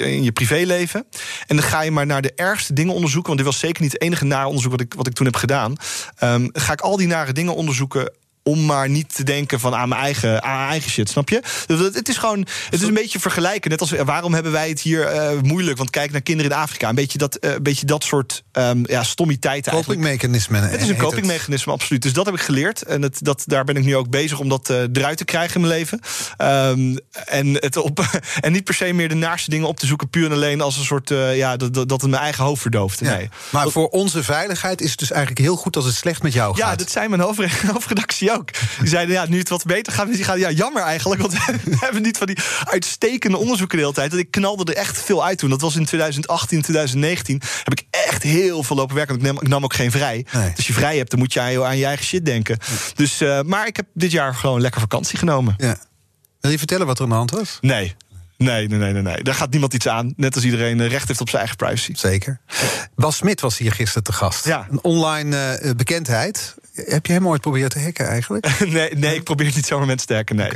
[0.00, 1.06] in je privéleven.
[1.46, 3.34] En dan ga je maar naar de ergste dingen onderzoeken.
[3.34, 5.36] Want dit was zeker niet het enige nare onderzoek wat ik, wat ik toen heb
[5.36, 5.76] gedaan.
[6.52, 8.12] ga ik al die nare dingen onderzoeken
[8.48, 11.42] om maar niet te denken van aan mijn eigen, aan mijn eigen shit, snap je?
[11.66, 12.38] Dus het- Het is gewoon,
[12.70, 13.70] het is een beetje vergelijken.
[13.70, 15.76] Net als eh, waarom hebben wij het hier eh, moeilijk?
[15.78, 16.88] Want kijk naar kinderen in Afrika.
[16.88, 20.00] Een beetje dat, eh, een beetje dat soort ehm ja, stommiteiten eigenlijk.
[20.00, 20.62] Copingmechanismen.
[20.70, 22.02] Het is een copingmechanisme, absoluut.
[22.02, 22.82] Dus dat heb ik geleerd.
[22.82, 25.60] En het, dat, daar ben ik nu ook bezig om dat eruit te krijgen in
[25.66, 26.00] mijn leven.
[26.36, 28.00] Ehm, en, het op,
[28.40, 30.08] en niet per se meer de naaste dingen op te zoeken...
[30.10, 31.08] puur en alleen als een soort...
[31.34, 33.00] ja, dat, dat het mijn eigen hoofd verdooft.
[33.00, 33.16] Ja.
[33.16, 33.28] Nee.
[33.50, 36.56] Maar voor onze veiligheid is het dus eigenlijk heel goed als het slecht met jou
[36.56, 36.78] Ja, gaat.
[36.78, 38.50] dat zei mijn hoofdre- hoofdredactie ook.
[38.78, 40.12] Die zeiden, ja, nu het wat beter gaat...
[40.12, 41.32] Die gaan, ja, jammer eigenlijk, want
[41.64, 44.10] we hebben niet van die uitstekende onderzoeken de hele tijd.
[44.10, 45.50] Dat ik knalde er echt veel uit toen.
[45.50, 47.42] Dat was in 2018, 2019.
[47.64, 49.14] Heb ik echt heel veel lopen werken.
[49.14, 50.26] Ik nam, ik nam ook geen vrij.
[50.32, 50.52] Nee.
[50.56, 52.58] Als je vrij hebt, dan moet je aan je, aan je eigen shit denken.
[52.94, 55.54] Dus, eh, maar ik heb dit jaar gewoon lekker vakantie genomen.
[55.56, 55.76] Ja.
[56.40, 57.58] Wil je vertellen wat er aan de hand was?
[57.60, 57.94] Nee.
[58.38, 59.22] Nee, nee, nee, nee.
[59.22, 60.12] Daar gaat niemand iets aan.
[60.16, 61.92] Net als iedereen eh, recht heeft op zijn eigen privacy.
[61.94, 62.40] Zeker.
[62.94, 64.44] Bas Smit was hier gisteren te gast.
[64.44, 64.66] Ja.
[64.70, 66.54] Een online eh, bekendheid.
[66.86, 68.46] Heb je hem ooit proberen te hacken eigenlijk?
[68.66, 70.36] nee, nee, ik probeer niet zomaar mensen te sterken.
[70.36, 70.50] Nee.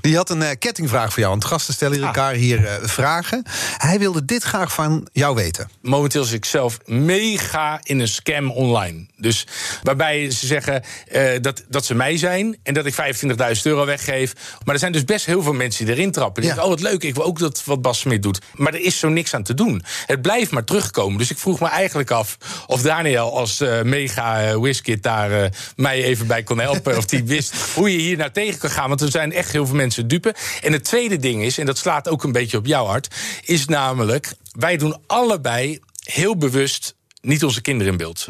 [0.00, 1.30] Die had een eh, kettingvraag voor jou.
[1.30, 2.06] Want gasten stellen Ah.
[2.06, 3.42] elkaar hier eh, vragen.
[3.76, 5.70] Hij wilde dit graag van jou weten.
[5.82, 9.06] Momenteel zit ik zelf mega in een scam online.
[9.16, 9.46] Dus
[9.82, 14.32] waarbij ze zeggen eh, dat, dat ze mij zijn en dat ik 25.000 euro weggeef.
[14.64, 16.42] Maar er zijn dus best heel veel mensen die erin trappen.
[16.42, 16.56] Die Ja.
[16.56, 18.38] denken, oh wat leuk, ik wil ook dat wat Bas Smit doet.
[18.54, 19.82] Maar er is zo niks aan te doen.
[20.06, 21.18] Het blijft maar terugkomen.
[21.18, 22.36] Dus ik vroeg me eigenlijk af
[22.66, 26.96] of Daniel als eh, mega eh, Wizkid daar eh, mij even bij kon helpen.
[26.96, 28.88] of die wist hoe je hier nou tegen kan gaan.
[28.88, 30.34] Want er zijn echt heel veel mensen dupe.
[30.62, 33.14] En het tweede ding is, en dat slaat ook een beetje op jouw hart...
[33.44, 38.26] is namelijk, wij doen allebei heel bewust niet onze kinderen in beeld.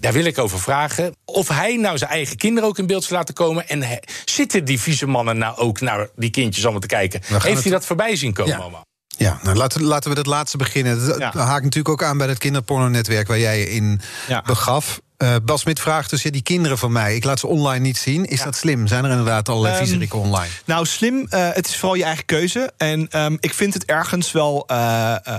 [0.00, 1.14] Daar wil ik over vragen.
[1.24, 3.68] Of hij nou zijn eigen kinderen ook in beeld zal laten komen.
[3.68, 7.20] En he- zitten die vieze mannen nou ook naar die kindjes allemaal te kijken?
[7.26, 8.58] Heeft het- hij dat voorbij zien komen Ja.
[8.58, 8.82] allemaal?
[9.16, 11.06] Ja, nou laten, laten we dat laatste beginnen.
[11.06, 11.32] Dat Ja.
[11.36, 14.42] haakt natuurlijk ook aan bij het kinderpornonetwerk waar jij je in Ja.
[14.46, 15.00] begaf.
[15.24, 17.98] Eh Bas Smit vraagt dus, ja, die kinderen van mij, ik laat ze online niet
[17.98, 18.24] zien.
[18.24, 18.86] Is dat slim?
[18.86, 20.46] Zijn er inderdaad Ehm, viezerikken online?
[20.64, 21.26] Nou, slim.
[21.28, 22.72] eh, het is vooral je eigen keuze.
[22.76, 24.66] En ehm, ik vind het ergens wel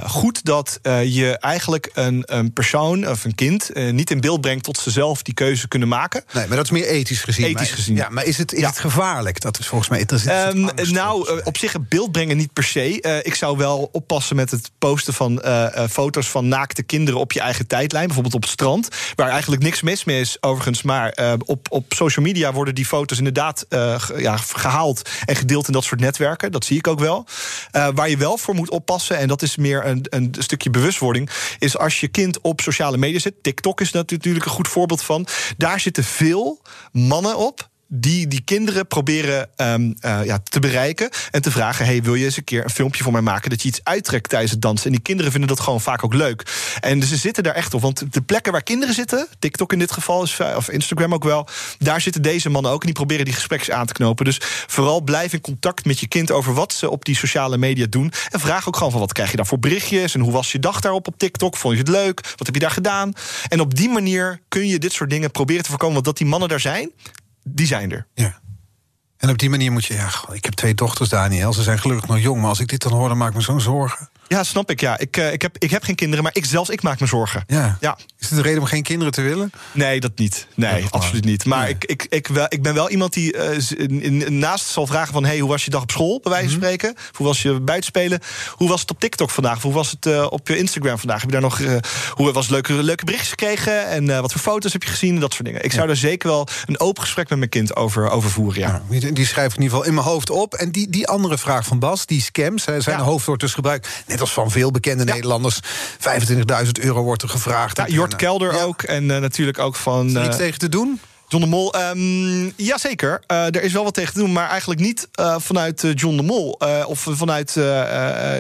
[0.06, 4.78] goed dat je eigenlijk een, een persoon of een kind niet in beeld brengt tot
[4.78, 6.24] ze zelf die keuze kunnen maken.
[6.34, 7.46] Nee, maar dat is meer ethisch gezien.
[7.46, 7.96] Ethisch Maar- gezien.
[7.96, 8.68] Ja, maar is het, is Ja.
[8.68, 9.42] het gevaarlijk?
[9.42, 10.06] Dat is volgens mij...
[10.06, 13.02] Ehm, angst nou, op zich het beeld brengen niet per se.
[13.24, 15.42] Ik zou wel oppassen met het posten van
[15.90, 18.06] foto's van naakte kinderen op je eigen tijdlijn.
[18.06, 18.88] Bijvoorbeeld op het strand.
[19.16, 20.82] Waar eigenlijk niks mis mee is, overigens.
[20.82, 25.68] Maar eh, op, op social media worden die foto's inderdaad eh, ja, gehaald en gedeeld
[25.68, 26.52] in dat soort netwerken.
[26.52, 27.26] Dat zie ik ook wel.
[27.72, 31.30] Eh, waar je wel voor moet oppassen, en dat is meer een, een stukje bewustwording,
[31.60, 33.34] is als je kind op sociale media zit.
[33.42, 35.28] TikTok is natuurlijk een goed voorbeeld van.
[35.58, 36.62] Daar zitten veel
[36.92, 42.04] mannen op die die kinderen proberen ehm, eh, ja, te bereiken en te vragen: hey,
[42.04, 44.52] wil je eens een keer een filmpje voor mij maken dat je iets uittrekt tijdens
[44.52, 44.86] het dansen?
[44.86, 46.44] En die kinderen vinden dat gewoon vaak ook leuk.
[46.80, 47.82] En ze zitten daar echt op.
[47.82, 52.02] Want de plekken waar kinderen zitten, TikTok in dit geval, of Instagram ook wel, daar
[52.02, 54.26] zitten deze mannen ook en die proberen die gesprekken aan te knopen.
[54.26, 57.86] Dus vooral blijf in contact met je kind over wat ze op die sociale media
[57.90, 58.12] doen.
[58.30, 60.60] En vraag ook gewoon van wat krijg je daar voor berichtjes en hoe was je
[60.60, 61.58] dag daarop op TikTok?
[61.58, 62.22] Vond je het leuk?
[62.36, 63.14] Wat heb je daar gedaan?
[63.48, 65.94] En op die manier kun je dit soort dingen proberen te voorkomen.
[65.94, 66.92] Want dat die mannen daar zijn,
[67.48, 68.08] die zijn er.
[68.14, 68.40] Ja.
[69.18, 69.94] En op die manier moet je...
[69.94, 71.54] Ja, ik heb twee dochters, Daniel.
[71.54, 72.40] Ze zijn gelukkig nog jong.
[72.40, 74.10] Maar als ik dit dan hoor, dan maak ik me zo'n zorgen.
[74.28, 74.80] Ja, snap ik.
[74.82, 74.98] Ja.
[75.00, 77.44] Ik, eh, ik, heb, ik heb geen kinderen, maar ik zelfs ik maak me zorgen.
[77.48, 77.78] Ja.
[77.80, 77.98] Ja.
[78.20, 79.52] Is het een reden om geen kinderen te willen?
[79.72, 80.48] Nee, dat niet.
[80.56, 81.46] Nee, Ja, absoluut niet.
[81.46, 81.70] Maar Nee.
[81.74, 85.26] ik, ik, ik, wel, ik ben wel iemand die eh, naast zal vragen van...
[85.26, 86.66] hey, hoe was je dag op school, bij wijze van Mhm.
[86.66, 86.96] spreken?
[87.12, 88.20] Hoe was je buitenspelen?
[88.52, 89.62] Hoe was het op TikTok vandaag?
[89.62, 91.22] Hoe was het eh, op je Instagram vandaag?
[91.22, 91.62] Heb je daar nog
[92.10, 93.88] hoe was leuke, leuke berichtjes gekregen?
[93.88, 95.20] En wat voor foto's heb je gezien?
[95.20, 95.64] Dat soort dingen.
[95.64, 98.82] Ik zou daar zeker wel een open gesprek met mijn kind over, over voeren, ja.
[99.14, 100.54] Die, schrijf ik in ieder geval in mijn hoofd op.
[100.54, 103.04] En die, die andere vraag van Bas, die scams, hè, zijn Ja.
[103.04, 103.88] hoofdwoord dus gebruikt.
[104.16, 105.14] Net als van veel bekende Ja.
[105.14, 105.60] Nederlanders.
[106.64, 107.78] 25.000 euro wordt er gevraagd.
[107.78, 108.62] Ja, Jort Kelder Ja.
[108.62, 108.82] ook.
[108.84, 110.08] En eh, natuurlijk ook van...
[110.08, 111.00] Is er eh, iets tegen te doen?
[111.28, 113.24] John de Mol, ehm jazeker.
[113.28, 116.16] Eh er is wel wat tegen te doen, maar eigenlijk niet eh, vanuit eh, John
[116.16, 116.60] de Mol.
[116.86, 117.52] of vanuit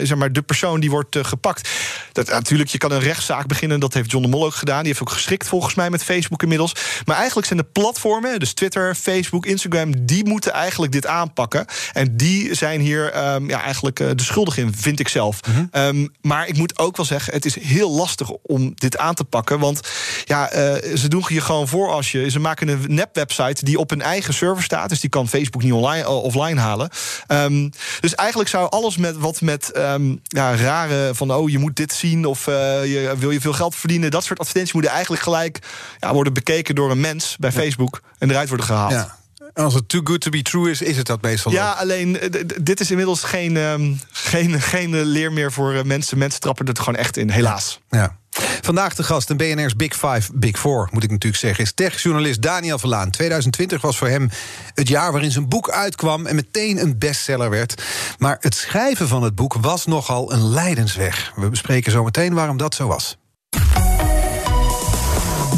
[0.04, 1.70] zeg maar de persoon die wordt gepakt.
[2.12, 3.80] Dat, natuurlijk, je kan een rechtszaak beginnen.
[3.80, 4.80] Dat heeft John de Mol ook gedaan.
[4.80, 6.76] Die heeft ook geschikt volgens mij met Facebook inmiddels.
[7.06, 10.06] Maar eigenlijk zijn de platformen, dus Twitter, Facebook, Instagram...
[10.06, 11.66] die moeten eigenlijk dit aanpakken.
[11.94, 15.40] En die zijn hier ehm, ja, eigenlijk de schuldig in, vind ik zelf.
[15.72, 19.24] Ehm, maar ik moet ook wel zeggen, het is heel lastig om dit aan te
[19.24, 19.60] pakken.
[19.60, 19.80] Want
[20.26, 20.50] ja,
[20.96, 22.30] ze doen je gewoon voor als je...
[22.30, 24.90] Ze maken een nep-website die op een eigen server staat.
[24.90, 26.90] Dus die kan Facebook niet online, eh, offline halen.
[27.28, 31.34] Ehm, dus eigenlijk zou alles met wat met ehm, ja, rare van...
[31.34, 32.54] oh, je moet dit zien of eh,
[32.86, 34.12] je, wil je veel geld verdienen...
[34.12, 35.60] dat soort advertenties moeten eigenlijk gelijk
[36.00, 38.02] ja, worden bekeken door een mens bij Facebook...
[38.18, 38.92] en eruit worden gehaald.
[38.92, 39.18] Ja.
[39.54, 41.78] En als het too good to be true is, is het dat meestal Ja, ook.
[41.78, 46.18] alleen eh, dit is inmiddels geen, ehm, geen, geen leer meer voor mensen.
[46.18, 47.80] Mensen trappen er gewoon echt in, helaas.
[47.90, 48.18] Ja.
[48.62, 52.42] Vandaag de gast, een BNR's Big Five, Big Four, moet ik natuurlijk zeggen, is techjournalist
[52.42, 53.12] Daniel Verlaan.
[53.12, 54.30] 2020 was voor hem
[54.74, 57.84] het jaar waarin zijn boek uitkwam en meteen een bestseller werd.
[58.18, 61.32] Maar het schrijven van het boek was nogal een leidensweg.
[61.36, 63.18] We bespreken zo meteen waarom dat zo was.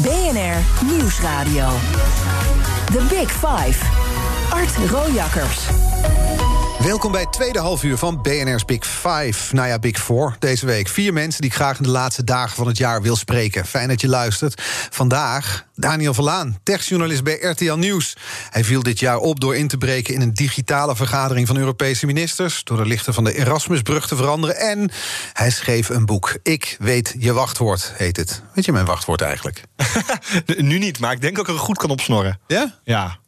[0.02, 1.68] BNR Nieuwsradio.
[2.92, 3.84] The Big Five.
[4.50, 5.66] Art Rojakkers.
[6.88, 9.54] Welkom bij het tweede halfuur van BNR's Big Five.
[9.54, 10.88] Nou ja, Big Four deze week.
[10.88, 13.66] Vier mensen die ik graag in de laatste dagen van het jaar wil spreken.
[13.66, 14.62] Fijn dat je luistert.
[14.90, 18.16] Vandaag Daniel Verlaan, techjournalist bij RTL Nieuws.
[18.50, 22.06] Hij viel dit jaar op door in te breken in een digitale vergadering van Europese
[22.06, 22.64] ministers.
[22.64, 24.56] Door de lichten van de Erasmusbrug te veranderen.
[24.56, 24.90] En
[25.32, 26.38] hij schreef een boek.
[26.42, 28.42] Ik weet je wachtwoord, heet het.
[28.54, 29.62] Weet je mijn wachtwoord eigenlijk?
[30.56, 32.40] nu niet, maar ik denk ook dat ik er goed kan opsnorren.
[32.46, 32.78] Ja?
[32.84, 33.18] Ja.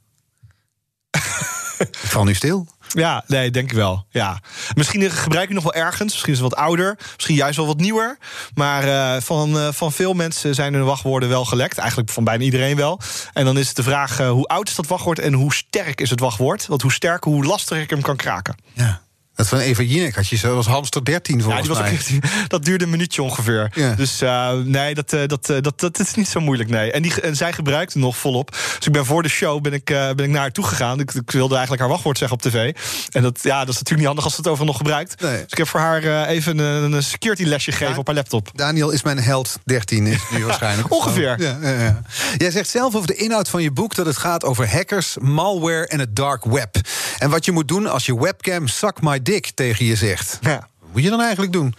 [1.78, 2.66] ik val nu stil.
[2.92, 4.06] Ja, nee, denk ik wel.
[4.10, 4.40] Ja.
[4.74, 6.12] Misschien gebruik je nog wel ergens.
[6.12, 6.98] Misschien is het wat ouder.
[7.14, 8.18] Misschien juist wel wat nieuwer.
[8.54, 11.78] Maar uh, van, uh, van veel mensen zijn hun wachtwoorden wel gelekt.
[11.78, 13.00] Eigenlijk van bijna iedereen wel.
[13.32, 16.00] En dan is het de vraag: uh, hoe oud is dat wachtwoord en hoe sterk
[16.00, 16.66] is het wachtwoord?
[16.66, 18.54] Want hoe sterker, hoe lastiger ik hem kan kraken.
[18.72, 19.00] Ja.
[19.34, 22.20] Dat van Eva Jinek had je zo als hamster 13 volgens ja, die was mij.
[22.24, 23.70] Ook, dat duurde een minuutje ongeveer.
[23.74, 23.94] Ja.
[23.94, 26.70] Dus uh, nee, dat, uh, dat, uh, dat, dat is niet zo moeilijk.
[26.70, 26.92] Nee.
[26.92, 28.50] En, die, en zij gebruikte nog volop.
[28.50, 31.00] Dus ik ben voor de show ben ik, ben ik naar haar toe gegaan.
[31.00, 32.74] Ik, ik, wilde eigenlijk haar wachtwoord zeggen op tv.
[33.10, 35.20] En dat, ja, dat is natuurlijk niet handig als ze het over nog gebruikt.
[35.20, 35.32] Nee.
[35.32, 37.98] Dus ik heb voor haar even een, een security lesje gegeven Ja.
[37.98, 38.50] op haar laptop.
[38.54, 40.92] Daniel is mijn held 13 is nu waarschijnlijk.
[40.92, 41.40] Ongeveer.
[41.40, 42.02] Ja, ja, ja.
[42.36, 45.86] Jij zegt zelf over de inhoud van je boek dat het gaat over hackers, malware
[45.86, 46.76] en het dark web.
[47.18, 50.38] En wat je moet doen als je webcam suck my dick tegen je zegt.
[50.40, 50.68] Ja.
[50.78, 51.74] Wat moet je dan eigenlijk doen?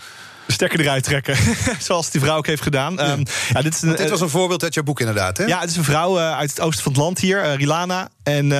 [0.52, 1.38] De stekker eruit trekken.
[1.80, 2.94] Zoals die vrouw ook heeft gedaan.
[2.94, 3.12] Ja.
[3.12, 5.46] Um, ja, dit, is een, dit was een voorbeeld uit jouw boek inderdaad, hè?
[5.46, 8.10] Ja, het is een vrouw uh, uit het oosten van het land hier, uh, Rilana.
[8.24, 8.52] En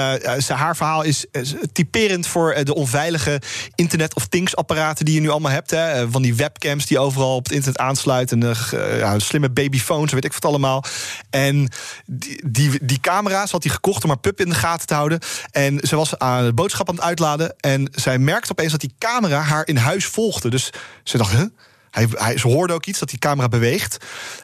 [0.48, 1.26] haar verhaal is
[1.72, 3.42] typerend voor de onveilige
[3.76, 5.72] Internet of Things apparaten die je nu allemaal hebt.
[5.72, 6.12] Hè.
[6.12, 8.44] Van die webcams die overal op het internet aansluiten.
[8.44, 8.56] En
[8.98, 10.84] ja, slimme babyphones, weet ik wat allemaal.
[11.30, 11.72] En
[12.06, 15.20] die, die, die camera's had hij gekocht om haar pup in de gaten te houden.
[15.52, 17.54] En ze was aan de boodschap aan het uitladen.
[17.60, 20.50] En zij merkte opeens dat die camera haar in huis volgde.
[20.50, 20.70] Dus
[21.04, 21.46] ze dacht, huh?
[21.92, 23.98] Hij, hij, ze hoorde ook iets dat die camera beweegt.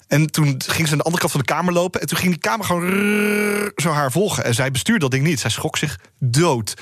[0.07, 2.01] En toen ging ze aan de andere kant van de kamer lopen.
[2.01, 4.43] En toen ging die camera gewoon zo haar volgen.
[4.43, 5.39] En zij bestuurde dat ding niet.
[5.39, 6.73] Zij schrok zich dood.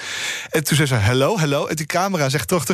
[0.49, 1.65] En toen zei ze: Hallo, hallo.
[1.65, 2.65] En die camera zegt toch: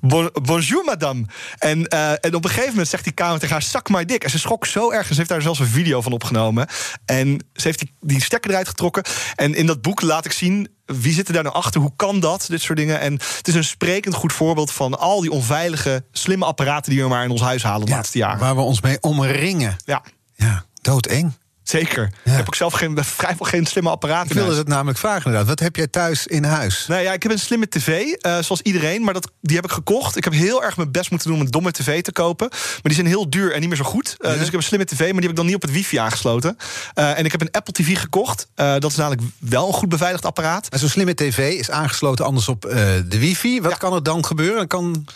[0.00, 1.24] bon, Bonjour, madame.
[1.58, 4.24] En, uh, en op een gegeven moment zegt die camera tegen haar: Zak my dik.
[4.24, 5.06] En ze schrok zo erg.
[5.06, 6.66] Ze heeft daar zelfs een video van opgenomen.
[7.04, 9.02] En ze heeft die stekker eruit getrokken.
[9.34, 11.80] En in dat boek laat ik zien wie zit er daar nou achter?
[11.80, 12.46] Hoe kan dat?
[12.48, 13.00] Dit soort dingen.
[13.00, 17.08] En het is een sprekend goed voorbeeld van al die onveilige, slimme apparaten die we
[17.08, 18.38] maar in ons huis halen de Ja, laatste jaren.
[18.38, 19.76] Waar we ons mee omringen.
[19.84, 20.02] Ja,
[20.34, 21.32] Ja, doodeng.
[21.68, 22.10] Zeker.
[22.24, 24.30] Ik heb ook zelf geen, vrijwel geen slimme apparaten.
[24.30, 25.48] Ik wilde het namelijk vragen inderdaad.
[25.48, 26.86] Wat heb jij thuis in huis?
[26.86, 29.70] Nee, ja, ik heb een slimme tv, eh, zoals iedereen, maar dat, die heb ik
[29.70, 30.16] gekocht.
[30.16, 32.48] Ik heb heel erg mijn best moeten doen om een domme tv te kopen.
[32.50, 34.14] Maar die zijn heel duur en niet meer zo goed.
[34.18, 34.36] Eh, Ja.
[34.36, 35.96] Dus ik heb een slimme tv, maar die heb ik dan niet op het wifi
[35.96, 36.56] aangesloten.
[36.94, 38.48] Eh, en ik heb een Apple TV gekocht.
[38.54, 40.70] Dat is namelijk wel een goed beveiligd apparaat.
[40.70, 42.62] Maar Zo'n slimme tv is aangesloten anders op
[43.08, 43.60] de wifi.
[43.60, 44.66] Wat kan er dan gebeuren?
[44.66, 45.06] Kan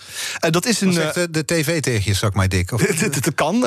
[0.50, 0.94] dat is een...
[1.30, 2.72] de, tv tegen je, zak mij dik.
[2.72, 3.60] Of, het kan.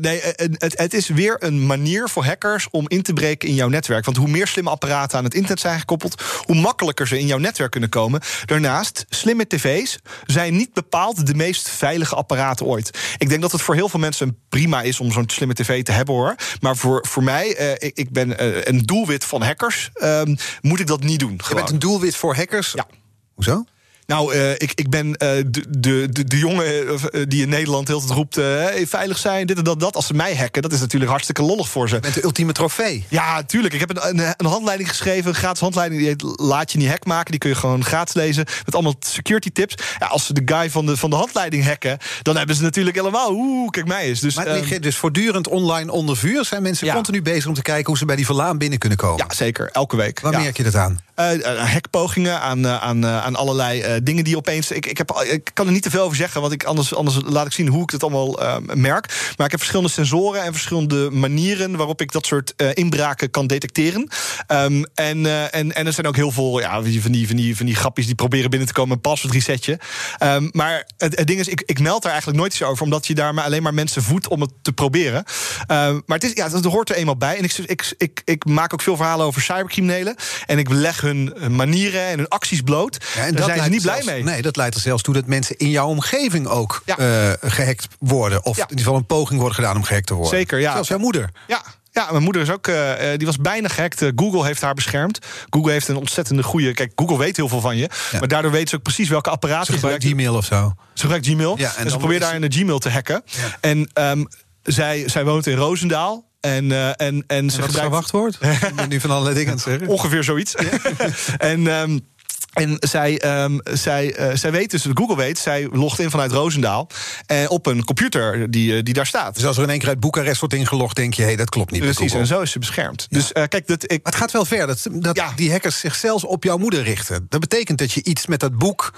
[0.00, 3.68] nee, het, het is weer een manier voor hackers om in te breken in jouw
[3.68, 4.04] netwerk.
[4.04, 7.38] Want hoe meer slimme apparaten aan het internet zijn gekoppeld, hoe makkelijker ze in jouw
[7.38, 8.20] netwerk kunnen komen.
[8.44, 12.98] Daarnaast, slimme tv's zijn niet bepaald de meest veilige apparaten ooit.
[13.18, 15.92] Ik denk dat het voor heel veel mensen prima is om zo'n slimme tv te
[15.92, 16.34] hebben hoor.
[16.60, 20.80] Maar voor, voor mij, eh, ik, ik ben eh, een doelwit van hackers, ehm, moet
[20.80, 21.40] ik dat niet doen.
[21.48, 22.72] je bent een doelwit voor hackers?
[22.72, 22.86] Ja.
[23.34, 23.64] Hoezo?
[24.06, 27.88] Nou, eh, ik, ik ben eh, de, de, de, de jongen eh, die in Nederland
[27.88, 28.34] heel tijd roept...
[28.34, 29.96] hey, veilig zijn, dit en dat, dat.
[29.96, 31.94] Als ze mij hacken, dat is natuurlijk hartstikke lollig voor ze.
[31.94, 33.04] Je bent de ultieme trofee.
[33.08, 33.74] Ja, tuurlijk.
[33.74, 36.00] Ik heb een, een, een handleiding geschreven, een gratis handleiding.
[36.00, 37.30] Die heet Laat je niet hack maken.
[37.30, 38.44] Die kun je gewoon gratis lezen.
[38.64, 39.74] Met allemaal security tips.
[39.98, 41.98] Ja, als ze de guy van de, van de handleiding hacken...
[42.22, 43.30] dan hebben ze natuurlijk helemaal...
[43.32, 44.20] Oeh, kijk mij eens.
[44.20, 46.44] Dus, Maar ehm, lig je dus voortdurend online onder vuur?
[46.44, 46.94] Zijn mensen Ja.
[46.94, 49.24] continu bezig om te kijken hoe ze bij die verlaan binnen kunnen komen?
[49.28, 49.68] ja, zeker.
[49.72, 50.20] Elke week.
[50.20, 50.38] Waar ja.
[50.38, 50.98] merk je dat aan?
[51.16, 54.70] Eh, eh, hackpogingen aan, eh, aan, aan allerlei dingen die opeens.
[54.70, 57.16] Ik, ik, heb, ik kan er niet te veel over zeggen, want ik, anders, anders
[57.24, 59.06] laat ik zien hoe ik het allemaal eh, merk.
[59.36, 64.08] Maar ik heb verschillende sensoren en verschillende manieren waarop ik dat soort inbraken kan detecteren.
[64.46, 67.66] Ehm, en, en, en er zijn ook heel veel ja, van, die, van, die, van,
[67.66, 69.78] die, grapjes die proberen binnen te komen, een password resetje.
[70.18, 73.06] Ehm, maar het, het ding is, ik, ik meld daar eigenlijk nooit iets over, omdat
[73.06, 75.24] je daar maar alleen maar mensen voedt om het te proberen.
[75.66, 77.36] Ehm, maar het is, ja, dat hoort er eenmaal bij.
[77.36, 80.16] En ik, ik, ik, ik maak ook veel verhalen over cybercriminelen.
[80.46, 83.04] En ik leg hun manieren en hun acties bloot.
[83.16, 84.22] Ja, Daar zijn ze niet blij mee.
[84.22, 86.98] Nee, dat leidt er zelfs toe dat mensen in jouw omgeving ook Ja.
[86.98, 88.44] eh, gehackt worden.
[88.44, 88.62] Of Ja.
[88.62, 90.38] in ieder geval een poging wordt gedaan om gehackt te worden.
[90.38, 90.72] Zeker, ja.
[90.72, 91.30] Zelfs jouw moeder.
[91.46, 91.62] Ja.
[91.92, 92.66] Ja, mijn moeder is ook.
[92.66, 94.02] eh, eh, die was bijna gehackt.
[94.02, 95.18] Eh, Google heeft haar beschermd.
[95.50, 96.72] Google heeft een ontzettende goede.
[96.72, 97.88] Kijk, Google weet heel veel van je.
[98.12, 98.18] Ja.
[98.18, 100.28] Maar daardoor weet ze ook precies welke Ze apparaten je gebruikt gebruikt.
[100.28, 100.74] Gmail of zo.
[100.94, 101.58] Ze gebruikt Gmail.
[101.58, 103.22] Ja, en en, ze probeert daar in de Gmail te hacken.
[103.24, 103.56] Ja.
[103.60, 104.24] En ehm,
[104.62, 106.24] zij, zij woont in Roosendaal.
[106.46, 107.78] En, uh, en, en ze Wat is gebruikt...
[107.78, 108.38] haar wachtwoord?
[108.70, 109.88] Ik ben nu van allerlei dingen aan het zeggen.
[109.88, 110.54] Ongeveer zoiets.
[111.38, 111.66] en.
[111.66, 112.14] Um,
[112.56, 116.88] en zij, um, zij, uh, zij weet dus, Google weet, zij logt in vanuit Roosendaal.
[117.26, 119.34] En op een computer die, die daar staat.
[119.34, 121.48] Dus als er in één keer uit Boekarest wordt ingelogd, denk je, hé, hey, dat
[121.48, 121.82] klopt niet.
[121.82, 123.06] Precies, en zo is ze beschermd.
[123.08, 123.18] Ja.
[123.18, 123.90] Dus uh, kijk, dat, ik...
[124.02, 125.32] Maar het gaat wel ver dat, dat ja.
[125.36, 127.26] die hackers zich zelfs op jouw moeder richten.
[127.28, 128.92] Dat betekent dat je iets met dat boek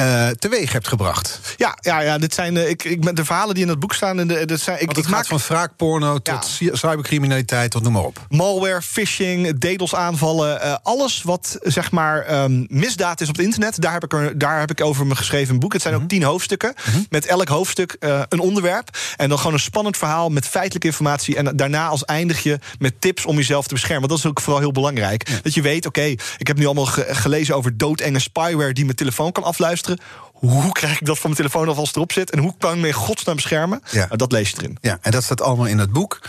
[0.00, 1.40] uh, teweeg hebt gebracht.
[1.56, 4.18] Ja, ja, ja dit zijn uh, ik, ik, de verhalen die in dat boek staan.
[4.20, 5.40] En de, dat zijn, ik, Want het ik gaat maak...
[5.40, 6.74] van wraakporno tot ja.
[6.74, 8.26] cybercriminaliteit tot noem maar op.
[8.28, 10.60] Malware, phishing, DDoS-aanvallen.
[10.64, 13.80] Uh, alles wat zeg maar um, misdaad is op het internet.
[13.82, 15.72] Daar heb, ik er, daar heb ik over me geschreven een boek.
[15.72, 16.02] Het zijn Mhm.
[16.02, 16.74] ook tien hoofdstukken.
[16.76, 17.06] -hmm.
[17.10, 18.98] Met elk hoofdstuk uh, een onderwerp.
[19.16, 21.36] En dan gewoon een spannend verhaal met feitelijke informatie.
[21.36, 24.08] En daarna als eindig je met tips om jezelf te beschermen.
[24.08, 25.28] Want dat is ook vooral heel belangrijk.
[25.28, 25.38] Ja.
[25.42, 28.84] Dat je weet, oké, okay, ik heb nu allemaal ge gelezen over doodenge spyware die
[28.84, 29.98] mijn telefoon kan afluisteren.
[30.32, 32.30] Hoe krijg ik dat van mijn telefoon af als het erop zit?
[32.30, 33.80] En hoe kan ik me in godsnaam beschermen?
[33.90, 34.04] Ja.
[34.04, 34.78] Nou, dat lees je erin.
[34.80, 36.20] Ja, en dat staat allemaal in het boek.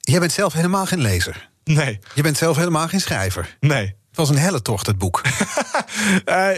[0.00, 1.48] Jij bent zelf helemaal geen lezer.
[1.64, 1.98] Nee.
[2.14, 3.56] Je bent zelf helemaal geen schrijver.
[3.60, 3.94] Nee.
[4.20, 5.20] Was een helle tocht, het boek.
[6.26, 6.48] uh,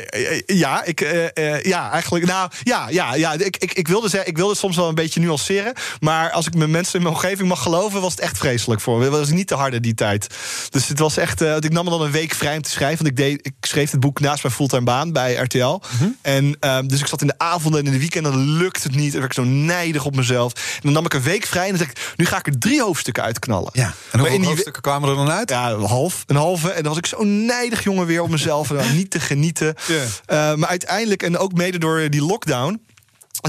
[0.62, 2.26] ja, ik, uh, uh, ja, eigenlijk.
[2.26, 3.32] Nou, ja, ja, ja.
[3.32, 5.72] Ik, ik, ik, wilde zeggen, ik wilde soms wel een beetje nuanceren.
[6.00, 8.98] Maar als ik met mensen in mijn omgeving mag geloven, was het echt vreselijk voor
[8.98, 9.04] me.
[9.04, 10.26] Het was niet te harde die tijd.
[10.70, 11.40] Dus het was echt.
[11.40, 13.04] ik nam me dan een week vrij om te schrijven.
[13.04, 15.58] Want ik, deed, ik schreef het boek naast mijn fulltime baan bij RTL.
[15.64, 16.16] Mm -hmm.
[16.22, 18.32] En um, dus ik zat in de avonden en in de weekenden.
[18.32, 19.14] Dan lukt het niet.
[19.14, 20.52] En werd ik zo nijdig op mezelf.
[20.54, 21.64] En dan nam ik een week vrij.
[21.64, 23.70] En dan zeg ik, nu ga ik er drie hoofdstukken uitknallen.
[23.72, 23.94] Ja.
[24.10, 25.50] En hoeveel hoofdstukken kwamen er dan uit?
[25.50, 26.24] Ja, een half.
[26.26, 26.70] Een halve.
[26.70, 27.50] En dan was ik zo nijdig
[27.82, 28.70] jongen weer op mezelf.
[28.70, 29.74] En niet te genieten.
[29.86, 30.02] Yeah.
[30.52, 32.80] Uh, maar uiteindelijk, en ook mede door die lockdown.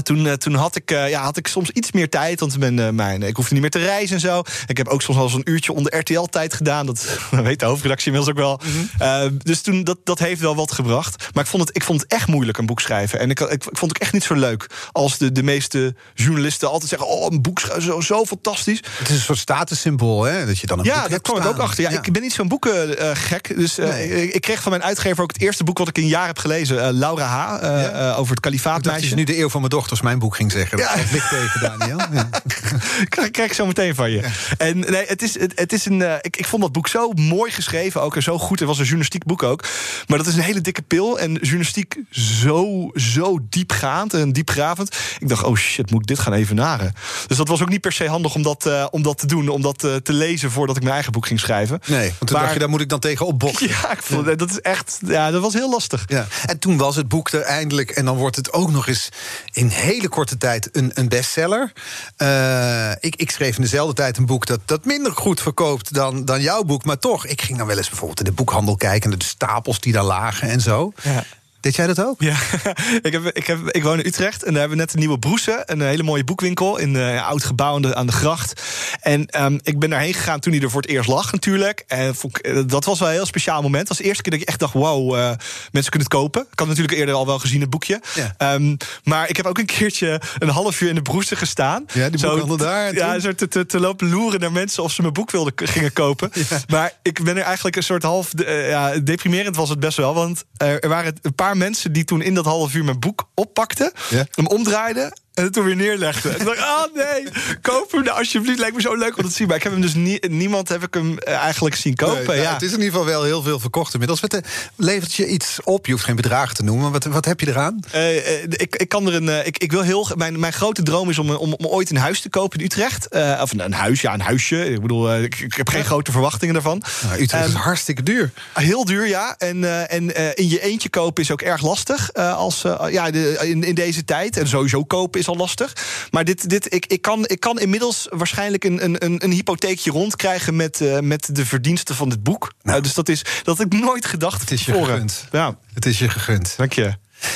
[0.02, 2.40] Toen, uh, toen had, ik, uh, ja, had ik soms iets meer tijd.
[2.40, 4.42] Want ben, uh, mijn, ik hoefde niet meer te reizen en zo.
[4.66, 6.86] Ik heb ook soms eens een uurtje onder RTL-tijd gedaan.
[6.86, 8.60] Dat, dat weet de hoofdredactie inmiddels ook wel.
[8.64, 9.38] Mm -hmm.
[9.42, 11.28] dus toen, dat, dat heeft wel wat gebracht.
[11.32, 13.18] Maar ik vond het, ik vond het echt moeilijk, een boek schrijven.
[13.18, 14.66] En ik, ik, ik vond het echt niet zo leuk.
[14.92, 17.08] Als de, de meeste journalisten altijd zeggen...
[17.08, 18.82] oh, een boek schrijven, zo, zo fantastisch.
[18.98, 20.46] Het is een soort statussymbool, hè?
[20.46, 21.84] Dat je dan een ja, boek daar kwam ik ook achter.
[21.84, 22.02] Ja, ja.
[22.02, 23.56] Ik ben niet zo'n boekengek.
[23.56, 24.22] dus nee.
[24.22, 25.78] ik, ik, kreeg van mijn uitgever ook het eerste boek...
[25.78, 26.92] wat ik in een jaar heb gelezen.
[26.92, 27.62] Laura H.
[27.62, 28.14] Ja.
[28.14, 29.00] over het kalifaatmeisje.
[29.00, 30.78] Dat is nu de eeuw van mijn dochters, mijn boek ging zeggen.
[30.78, 30.96] Ja.
[30.96, 31.98] Dat ligt tegen, Daniel.
[32.12, 32.28] Ja.
[33.08, 34.20] krijg, krijg ik zo meteen van je.
[34.20, 34.30] Ja.
[34.56, 36.00] En nee, het is, het, het is een.
[36.00, 38.58] Uh, ik, ik vond dat boek zo mooi geschreven, ook en zo goed.
[38.58, 39.64] Het was een journalistiek boek ook.
[40.06, 41.18] Maar dat is een hele dikke pil.
[41.18, 44.96] En journalistiek zo, zo diepgaand en diepgravend.
[45.18, 46.92] Ik dacht, oh shit, moet ik dit gaan evenaren?
[47.26, 49.48] Dus dat was ook niet per se handig om dat, uh, om dat te doen.
[49.48, 51.80] Om dat uh, te lezen voordat ik mijn eigen boek ging schrijven.
[51.86, 53.68] Nee, want toen maar, dacht je, daar moet ik dan tegen opboksen.
[53.68, 54.34] Ja, ik vond, ja.
[54.34, 54.98] dat is echt.
[55.06, 56.04] Ja, dat was heel lastig.
[56.06, 56.26] Ja.
[56.46, 57.90] En toen was het boek er eindelijk.
[57.90, 59.08] En dan wordt het ook nog eens
[59.52, 61.72] in hele korte tijd een, een bestseller.
[62.18, 66.24] Uh, ik, ik, schreef in dezelfde tijd een boek dat, dat minder goed verkoopt dan,
[66.24, 66.84] dan jouw boek.
[66.84, 69.18] Maar toch, ik ging dan wel eens bijvoorbeeld in de boekhandel kijken...
[69.18, 70.92] de stapels die daar lagen en zo.
[71.02, 71.24] Ja.
[71.64, 72.22] Deed jij dat ook?
[72.22, 72.36] Ja,
[73.02, 75.18] ik, heb, ik, heb, ik woon in Utrecht en daar hebben we net een nieuwe
[75.18, 75.62] Broese.
[75.66, 78.62] Een hele mooie boekwinkel in een uh, oud gebouw aan de, aan de gracht.
[79.00, 81.84] En um, ik ben daarheen gegaan toen hij er voor het eerst lag natuurlijk.
[81.86, 83.78] En vond, dat was wel een heel speciaal moment.
[83.78, 85.28] Het was de eerste keer dat ik echt dacht, wow, uh,
[85.70, 86.46] mensen kunnen het kopen.
[86.52, 88.00] Ik had natuurlijk eerder al wel gezien het boekje.
[88.14, 88.54] Ja.
[88.54, 91.84] Um, maar ik heb ook een keertje een half uur in de Broese gestaan.
[91.92, 92.94] Ja, die boekhandel daar.
[92.94, 95.92] Ja, zo te, te, te, lopen loeren naar mensen of ze mijn boek wilden gingen
[95.92, 96.30] kopen.
[96.48, 96.60] Ja.
[96.68, 98.30] Maar ik ben er eigenlijk een soort half...
[98.36, 102.22] Uh, ja, deprimerend was het best wel, want er waren een paar mensen die toen
[102.22, 103.92] in dat half uur mijn boek oppakten,
[104.30, 106.28] hem omdraaiden en toen weer neerlegde.
[106.28, 107.28] En ik dacht, ah nee,
[107.62, 108.58] koop hem nou alsjeblieft.
[108.58, 109.46] Lijkt me zo leuk om te zien.
[109.46, 112.26] Maar ik heb hem dus niet, niemand heb ik hem eigenlijk zien kopen.
[112.26, 112.42] Nee, ja.
[112.42, 114.20] nou, het is in ieder geval wel heel veel verkocht inmiddels.
[114.20, 114.40] Wat, uh,
[114.76, 115.86] levert je iets op?
[115.86, 116.92] Je hoeft geen bedragen te noemen.
[116.92, 117.80] Wat, wat heb je eraan?
[117.94, 119.46] Uh, uh, ik, ik kan er een.
[119.46, 120.10] ik, ik wil heel.
[120.16, 123.08] Mijn, mijn grote droom is om, om, om ooit een huis te kopen in Utrecht.
[123.40, 124.70] of een, een, huis, ja, een huisje.
[124.70, 125.86] Ik bedoel, ik, ik, heb geen ja.
[125.86, 126.82] grote verwachtingen daarvan.
[127.02, 128.30] Nou, Utrecht is hartstikke duur.
[128.52, 129.34] Heel duur, ja.
[129.38, 132.12] En, en in je eentje kopen is ook erg lastig.
[132.14, 134.36] als, ja, de, in, in deze tijd.
[134.36, 135.72] En sowieso kopen is al lastig.
[136.10, 140.56] Maar dit, dit, ik, ik, kan, ik kan inmiddels waarschijnlijk een, een, een hypotheekje rondkrijgen
[140.56, 142.52] met, uh, met de verdiensten van dit boek.
[142.62, 144.40] Nou, uh, dus dat is dat had ik nooit gedacht.
[144.40, 144.92] Het is je tevoren.
[144.92, 145.28] gegund.
[145.32, 145.56] Ja.
[145.74, 146.54] Het is je gegund.
[146.56, 146.94] Dank je.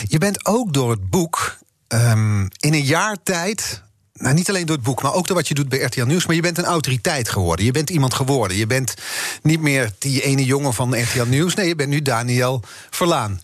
[0.08, 3.82] Je bent ook door het boek um, in een jaar tijd.
[4.12, 6.26] Nou, niet alleen door het boek, maar ook door wat je doet bij RTL Nieuws.
[6.26, 7.64] Maar je bent een autoriteit geworden.
[7.64, 8.56] Je bent iemand geworden.
[8.56, 8.94] Je bent
[9.42, 11.54] niet meer die ene jongen van RTL Nieuws.
[11.54, 13.40] Nee, je bent nu Daniel Verlaan.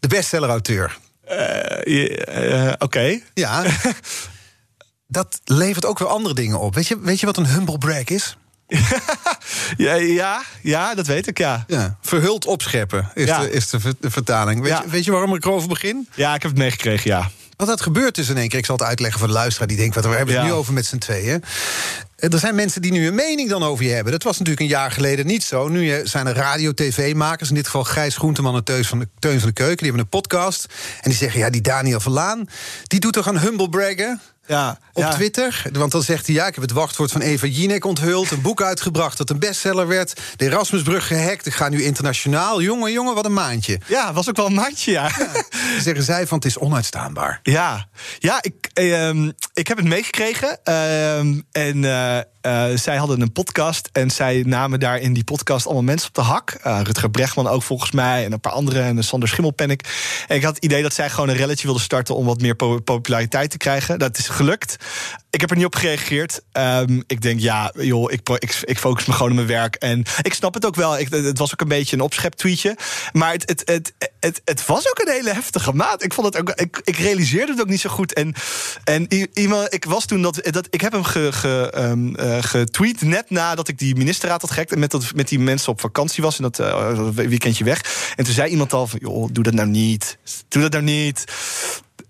[0.00, 0.98] De bestsellerauteur.
[1.30, 2.84] Uh, uh, Oké.
[2.84, 3.22] Okay.
[3.34, 3.64] Ja.
[5.06, 6.74] dat levert ook weer andere dingen op.
[6.74, 8.36] Weet je, weet je wat een humble brag is?
[9.76, 11.64] ja, ja, ja, dat weet ik, ja.
[11.66, 13.40] ja verhuld opscheppen is, ja.
[13.40, 14.60] de, is de, de vertaling.
[14.60, 14.82] Weet, ja.
[14.84, 16.08] je, weet je waarom ik erover begin?
[16.14, 17.30] Ja, ik heb het meegekregen, ja.
[17.56, 18.58] Wat dat gebeurt dus in één keer.
[18.58, 19.94] Ik zal het uitleggen voor de luisteraar die denkt...
[19.94, 21.44] wat we hebben het nu over met z'n tweeën.
[22.18, 24.12] Er zijn mensen die nu een mening dan over je hebben.
[24.12, 25.68] Dat was natuurlijk een jaar geleden niet zo.
[25.68, 29.52] Nu zijn er radio-tv-makers, in dit geval Gijs Groenteman en Teun van, de, van de
[29.52, 29.76] Keuken...
[29.76, 30.66] die hebben een podcast
[31.00, 32.48] en die zeggen, ja, die Daniel Verlaan...
[32.86, 34.20] die doet toch aan humble braggen?
[34.48, 35.10] Ja, op ja.
[35.10, 35.62] Twitter.
[35.72, 38.30] Want dan zegt hij, ja, ik heb het wachtwoord van Eva Jinek onthuld...
[38.30, 40.20] een boek uitgebracht dat een bestseller werd...
[40.36, 42.62] de Erasmusbrug gehackt, ik ga nu internationaal.
[42.62, 43.80] Jongen, jongen, wat een maandje.
[43.86, 45.10] Ja, was ook wel een maandje, ja.
[45.80, 47.40] Zeggen zij van, het is onuitstaanbaar.
[47.42, 47.88] Ja,
[48.18, 50.58] ja ik, ehm, ik heb het meegekregen.
[50.64, 52.18] Ehm, en eh,
[52.48, 53.88] eh, zij hadden een podcast.
[53.92, 56.50] En zij namen daar in die podcast allemaal mensen op de hak.
[56.50, 58.24] Eh, Rutger Brechtman ook volgens mij.
[58.24, 58.84] En een paar anderen.
[58.84, 59.82] En Sander Schimmelpennik.
[60.28, 62.14] En ik had het idee dat zij gewoon een relletje wilden starten.
[62.14, 63.98] om wat meer po- populariteit te krijgen.
[63.98, 64.76] Dat is gelukt.
[65.30, 66.42] Ik heb er niet op gereageerd.
[66.52, 68.28] Ehm, ik denk, ja, joh, ik,
[68.64, 69.74] ik, focus me gewoon op mijn werk.
[69.74, 70.98] En ik snap het ook wel.
[70.98, 72.76] Ik, het was ook een beetje een opschep-tweetje.
[73.12, 76.02] Maar het, het, het, het, het was ook een hele heftige maat.
[76.02, 78.12] Ik, vond het ook, ik, ik realiseerde het ook niet zo goed.
[78.12, 78.34] En,
[78.84, 80.66] en iemand, ik was toen dat, dat.
[80.70, 84.72] Ik heb hem ge, ehm, eh, getweet net nadat ik die ministerraad had gehackt.
[84.72, 86.36] En met, dat, met die mensen op vakantie was.
[86.36, 88.12] En dat, dat weekendje weg.
[88.16, 90.18] En toen zei iemand al van, joh, doe dat nou niet.
[90.48, 91.24] Doe dat nou niet.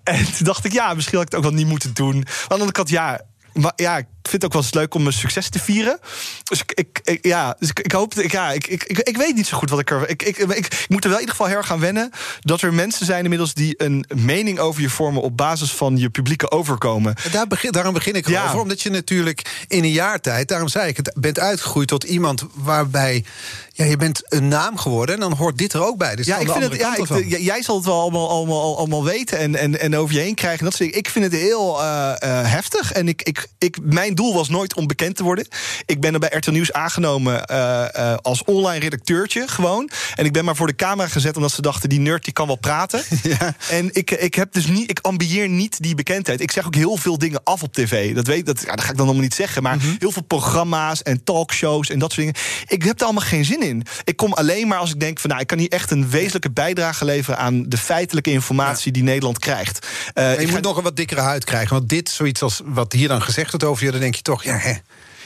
[0.08, 2.14] En toen dacht ik, ja, misschien had ik het ook wel niet moeten doen.
[2.14, 3.20] Maar aan de andere kant, ja,
[3.52, 5.98] maar ja, vind het ook wel eens leuk om mijn succes te vieren.
[6.44, 9.16] Dus ik, ik, ik- ja, dus ik, ik hoop, ik, ja, ik, ik, ik, ik
[9.16, 10.08] weet niet zo goed wat ik er.
[10.08, 12.10] Ik, ik, ik, ik moet er wel in ieder geval heel erg aan wennen
[12.40, 16.10] dat er mensen zijn inmiddels die een mening over je vormen op basis van je
[16.10, 17.14] publieke overkomen.
[17.32, 18.44] Daar begin, daarom begin ik Ja.
[18.44, 18.60] over.
[18.60, 22.44] Omdat je natuurlijk in een jaar tijd, daarom zei ik het, bent uitgegroeid tot iemand
[22.54, 23.24] waarbij
[23.72, 25.14] ja, je bent een naam geworden.
[25.14, 26.16] En dan hoort dit er ook bij.
[26.16, 29.38] Dus Ja, ik vind het, ja, ik, jij zal het wel allemaal, allemaal, allemaal weten
[29.38, 30.64] en, en, en over je heen krijgen.
[30.64, 30.96] Dat dingen.
[30.96, 32.92] ik vind het heel eh, eh, heftig.
[32.92, 35.48] En ik, ik, ik, mijn doel was nooit om bekend te worden.
[35.86, 39.90] Ik ben er bij RTL Nieuws aangenomen eh, eh, als online redacteurtje gewoon.
[40.14, 41.88] En ik ben maar voor de camera gezet omdat ze dachten...
[41.88, 43.02] die nerd die kan wel praten.
[43.22, 43.54] Ja.
[43.70, 46.40] En ik, ik, heb dus niet, ik ambieer niet die bekendheid.
[46.40, 48.14] Ik zeg ook heel veel dingen af op tv.
[48.14, 49.62] Dat, weet, dat, ja, dat ga ik dan allemaal niet zeggen.
[49.62, 52.40] Maar heel veel programma's en talkshows en dat soort dingen.
[52.66, 53.82] Ik heb er allemaal geen zin in.
[54.04, 55.30] Ik kom alleen maar als ik denk van...
[55.30, 57.38] nou, ik kan hier echt een wezenlijke bijdrage leveren...
[57.38, 59.86] aan de feitelijke informatie die Nederland krijgt.
[60.14, 61.76] Ik je moet nog een wat dikkere huid krijgen.
[61.76, 63.97] Want dit, zoiets als wat hier dan gezegd wordt over je...
[63.98, 64.80] dan denk je toch, ja.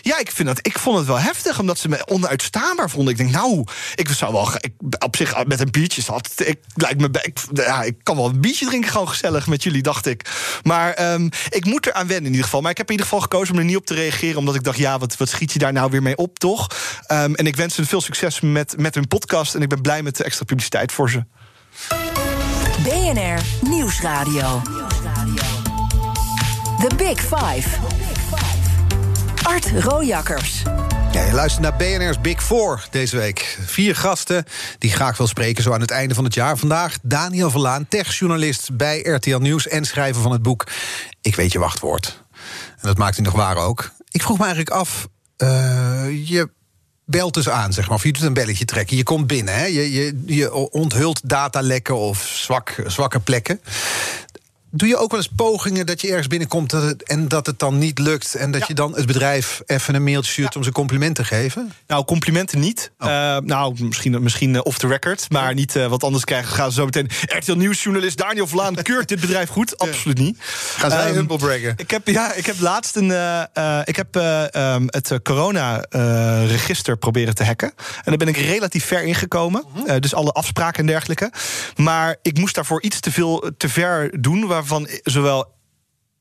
[0.04, 3.12] Ja, ik, vind dat, ik vond het wel heftig, omdat ze me onuitstaanbaar vonden.
[3.12, 3.64] Ik denk, nou,
[3.94, 6.30] ik zou wel ik, op zich met een biertje zat.
[6.36, 9.82] Ik, lijkt me, ik, ja, ik kan wel een biertje drinken, gewoon gezellig met jullie,
[9.82, 10.30] dacht ik.
[10.62, 12.60] Maar ehm, ik moet er aan wennen in ieder geval.
[12.60, 14.62] Maar ik heb in ieder geval gekozen om er niet op te reageren, omdat ik
[14.62, 16.66] dacht, ja, wat, wat schiet je daar nou weer mee op, toch?
[17.06, 19.54] Ehm, en ik wens ze veel succes met, met hun podcast.
[19.54, 21.24] En ik ben blij met de extra publiciteit voor ze.
[22.82, 24.62] BNR Nieuwsradio.
[26.78, 27.91] The Big Five.
[29.52, 30.62] Art Rojakkers.
[31.12, 33.58] Ja, je luistert naar BNR's Big Four deze week.
[33.66, 34.44] Vier gasten
[34.78, 36.58] die graag wil spreken zo aan het einde van het jaar.
[36.58, 39.68] Vandaag Daniel Verlaan, techjournalist bij RTL Nieuws...
[39.68, 40.66] en schrijver van het boek
[41.20, 42.24] Ik weet je wachtwoord.
[42.70, 43.90] En dat maakt hij nog waar ook.
[44.10, 45.48] Ik vroeg me eigenlijk af, eh,
[46.28, 46.50] je
[47.04, 47.96] belt dus aan, zeg maar.
[47.96, 49.54] Of je doet een belletje trekken, je komt binnen.
[49.54, 49.64] Hè?
[49.64, 53.60] Je, je, je onthult datalekken of zwak, zwakke plekken.
[54.74, 57.58] Doe je ook wel eens pogingen dat je ergens binnenkomt dat het, en dat het
[57.58, 58.34] dan niet lukt...
[58.34, 58.66] en dat Ja.
[58.68, 61.72] je dan het bedrijf even een mailtje stuurt om ze compliment te geven?
[61.86, 62.90] Nou, complimenten niet.
[62.98, 63.08] Oh.
[63.08, 65.26] Eh, nou, misschien, misschien eh, off the record.
[65.30, 67.08] Maar niet, eh, wat anders krijgen gaan ze zo meteen...
[67.26, 69.78] RTL Nieuwsjournalist Daniel Vlaan keurt dit bedrijf goed.
[69.78, 70.36] Absoluut niet.
[70.76, 71.74] Gaan zij humble braggen?
[71.76, 75.18] Ik heb, ja, ik heb laatst een, eh, eh, ik heb, eh, ehm, het eh,
[75.22, 77.72] corona-register proberen te hacken.
[77.76, 79.64] En daar ben ik relatief ver ingekomen.
[79.74, 79.86] Mhm.
[79.86, 81.32] Eh, dus alle afspraken en dergelijke.
[81.76, 84.46] Maar ik moest daarvoor iets te veel te ver doen...
[84.68, 85.54] waarvan zowel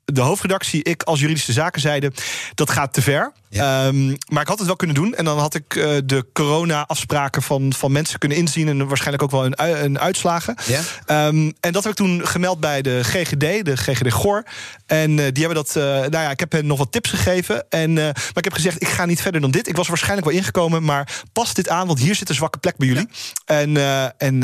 [0.05, 2.13] de hoofdredactie, ik als juridische zaken zeiden...
[2.53, 3.31] dat gaat te ver.
[3.53, 3.85] Ja.
[3.87, 5.13] Ehm, maar ik had het wel kunnen doen.
[5.15, 8.67] En dan had ik eh, de corona-afspraken van, van mensen kunnen inzien...
[8.67, 10.55] en waarschijnlijk ook wel een, een uitslagen.
[10.65, 10.81] Ja.
[11.05, 14.43] Ehm, en dat heb ik toen gemeld bij de GGD, de GGD Gor.
[14.85, 15.75] En eh, die hebben dat.
[15.75, 17.65] eh, nou ja, ik heb hen nog wat tips gegeven.
[17.69, 19.67] En, maar ik heb gezegd, ik ga niet verder dan dit.
[19.67, 22.77] Ik was waarschijnlijk wel ingekomen, maar pas dit aan, want hier zit een zwakke plek
[22.77, 23.07] bij jullie.
[23.45, 23.77] En,
[24.17, 24.37] en,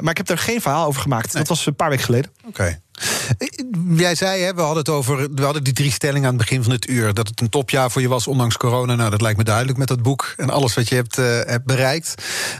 [0.00, 1.32] maar ik heb daar geen verhaal over gemaakt.
[1.32, 2.30] Dat was een paar weken geleden.
[2.46, 2.80] Oké.
[3.96, 5.34] Jij zei, hè, we hadden het over.
[5.34, 7.14] We hadden die drie stellingen aan het begin van het uur.
[7.14, 8.94] Dat het een topjaar voor je was, ondanks corona.
[8.94, 11.64] Nou, dat lijkt me duidelijk met dat boek en alles wat je hebt, eh, hebt
[11.64, 12.14] bereikt.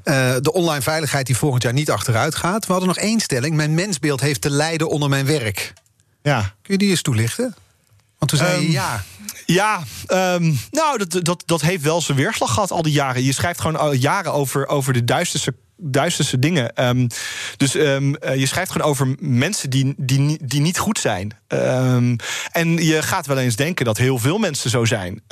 [0.05, 2.66] Eh, de online veiligheid die volgend jaar niet achteruit gaat.
[2.66, 3.57] We hadden nog één stelling.
[3.57, 5.72] Mijn mensbeeld heeft te lijden onder mijn werk.
[6.22, 6.40] Ja.
[6.40, 7.55] Kun je die eens toelichten?
[8.18, 9.05] Want toen zei je Ehm, ja.
[9.47, 13.22] Ja, ehm, nou, dat, dat, dat heeft wel zijn weerslag gehad al die jaren.
[13.22, 16.74] Je schrijft gewoon al jaren over, over de duisterste duisterste dingen.
[16.74, 17.07] Ehm,
[17.57, 21.33] dus ehm, eh, je schrijft gewoon over mensen die, die, die niet goed zijn.
[21.49, 22.16] Ehm,
[22.53, 25.22] en je gaat wel eens denken dat heel veel mensen zo zijn.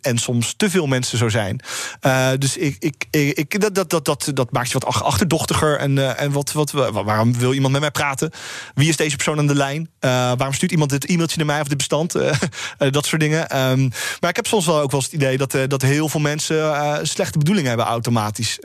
[0.00, 1.60] En soms te veel mensen zo zijn.
[2.00, 5.78] Eh, dus ik, ik, ik, dat, dat, dat, dat, dat maakt je wat ach- achterdochtiger.
[5.78, 8.30] En, eh, en wat, wat, wa- waarom wil iemand met mij praten?
[8.74, 9.90] Wie is deze persoon aan de lijn?
[10.00, 12.12] Waarom stuurt iemand dit e-mailtje naar mij of dit bestand?
[12.90, 13.46] Dat soort dingen.
[14.20, 17.06] Maar ik heb soms wel ook wel eens het idee dat, dat heel veel mensen
[17.06, 18.58] slechte bedoelingen hebben automatisch.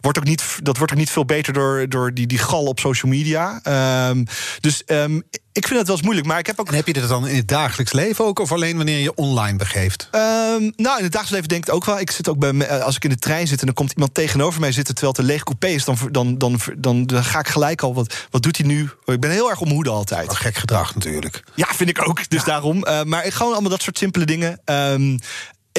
[0.00, 2.64] Wordt ook ook niet, dat wordt ook niet veel beter door, door die, die gal
[2.64, 3.60] op social media.
[3.62, 4.24] Ehm,
[4.60, 5.20] dus ehm,
[5.52, 6.26] ik vind het wel eens moeilijk.
[6.26, 6.68] Maar ik heb ook.
[6.68, 9.56] En heb je dit dan in het dagelijks leven ook, of alleen wanneer je online
[9.58, 10.08] begeeft?
[10.10, 10.22] Ehm,
[10.76, 12.00] nou, in het dagelijks leven denk ik ook wel.
[12.00, 14.14] Ik zit ook bij me- als ik in de trein zit en dan komt iemand
[14.14, 17.38] tegenover mij zitten terwijl het een leeg coupé is, dan, dan, dan, dan, dan ga
[17.38, 17.94] ik gelijk al.
[17.94, 18.90] Wat, wat doet hij nu?
[19.04, 20.36] Ik ben heel erg om mijn hoede altijd.
[20.36, 21.42] Gek gedrag natuurlijk.
[21.54, 22.28] Ja, vind ik ook.
[22.28, 22.82] Dus daarom.
[22.84, 24.60] Eh, maar ik- gewoon allemaal dat soort simpele dingen.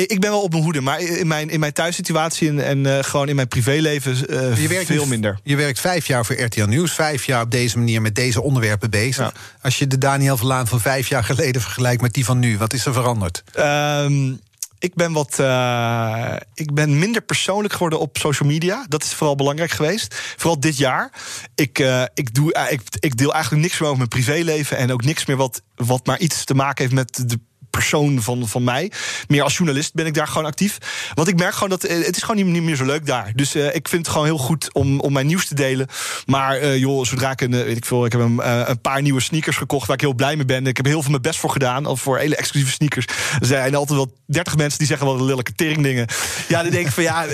[0.04, 3.04] Ik ben wel op mijn hoede, maar in mijn, in mijn thuissituatie en, en eh,
[3.04, 5.40] gewoon in mijn privéleven eh, Je werkt veel nu- minder.
[5.44, 8.90] Je werkt vijf jaar voor RTL Nieuws, vijf jaar op deze manier met deze onderwerpen
[8.90, 9.34] bezig.
[9.62, 12.74] Als je de Daniel Verlaan van vijf jaar geleden vergelijkt met die van nu, wat
[12.74, 13.44] is er veranderd?
[13.54, 14.34] Ehm,
[14.80, 15.40] ik ben wat.
[15.40, 18.86] eh, ik ben minder persoonlijk geworden op social media.
[18.90, 20.16] Dat is vooral belangrijk geweest.
[20.38, 21.12] Vooral dit jaar.
[21.56, 21.84] Ik,
[22.14, 24.78] ik, doe, ik, ik deel eigenlijk niks meer over mijn privéleven.
[24.78, 27.40] En ook niks meer wat, wat maar iets te maken heeft met de
[27.76, 28.92] persoon van, van mij.
[29.28, 30.78] Meer als journalist ben ik daar gewoon actief.
[31.14, 33.32] Want ik merk gewoon dat eh, het is gewoon niet, niet meer zo leuk daar.
[33.36, 35.88] Dus eh, ik vind het gewoon heel goed om, om mijn nieuws te delen.
[36.26, 39.22] Maar eh, joh, zodra ik een, weet ik veel, ik heb een, een paar nieuwe
[39.22, 40.68] sneakers gekocht waar ik heel blij mee ben.
[40.68, 43.06] Ik heb heel veel mijn best voor gedaan, al voor hele exclusieve sneakers.
[43.40, 46.08] Er zijn altijd wel 30 mensen die zeggen wel de lelijke teringdingen.
[46.48, 47.26] Ja, dan denk ik van ja,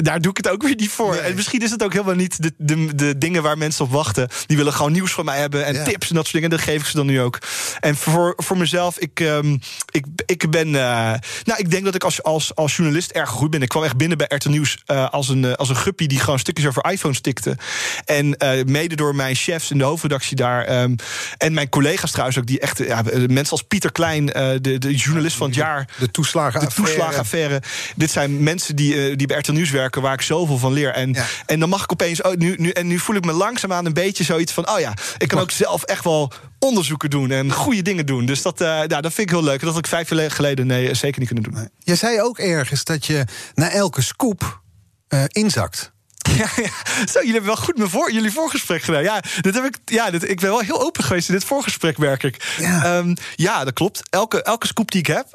[0.00, 1.14] daar doe ik het ook weer niet voor.
[1.14, 4.28] En misschien is het ook helemaal niet de, de, de dingen waar mensen op wachten.
[4.46, 5.82] Die willen gewoon nieuws van mij hebben en Ja.
[5.84, 6.50] tips en dat soort dingen.
[6.50, 7.38] En dat geef ik ze dan nu ook.
[7.80, 9.56] En voor, voor mezelf, ik, ehm,
[9.90, 10.66] ik, ik ben.
[10.66, 11.12] eh,
[11.44, 13.62] nou, ik denk dat ik als, als, als journalist erg goed ben.
[13.62, 16.20] Ik kwam echt binnen bij RTL Nieuws eh, als, een, eh, als een guppie die
[16.20, 17.56] gewoon stukjes over iPhones tikte.
[18.04, 20.64] En mede door mijn chefs in de hoofdredactie daar.
[20.64, 20.94] ehm,
[21.38, 22.78] en mijn collega's trouwens ook, die echt.
[22.78, 25.88] Ja, mensen als Pieter Klein, de, de journalist van het jaar.
[25.98, 26.60] De toeslagen.
[26.60, 27.62] De toeslagenaffaire.
[27.96, 30.90] Dit zijn mensen die, die bij RTL Nieuws werken, waar ik zoveel van leer.
[30.92, 31.26] En, Ja.
[31.46, 32.22] en dan mag ik opeens.
[32.22, 34.68] Oh, nu, nu, en nu voel ik me langzaamaan een beetje zoiets van.
[34.70, 38.26] Oh ja, ik kan ook zelf echt wel onderzoeken doen en goede dingen doen.
[38.26, 39.61] Dus dat, eh, nou, dat vind ik heel leuk.
[39.66, 41.68] Dat had ik vijf jaar geleden nee, zeker niet kunnen doen.
[41.78, 44.62] Je zei ook ergens dat je na elke scoop
[45.08, 45.92] eh, inzakt.
[46.36, 46.70] Ja, ja.
[47.06, 49.02] Zo, jullie hebben wel goed mijn voor, jullie voorgesprek gedaan.
[49.02, 51.98] Ja, dit heb ik, ja dit, ik ben wel heel open geweest in dit voorgesprek,
[51.98, 52.54] merk ik.
[52.58, 52.84] Ja.
[52.84, 54.02] Ehm, ja dat klopt.
[54.10, 55.26] Elke, elke scoop die ik heb,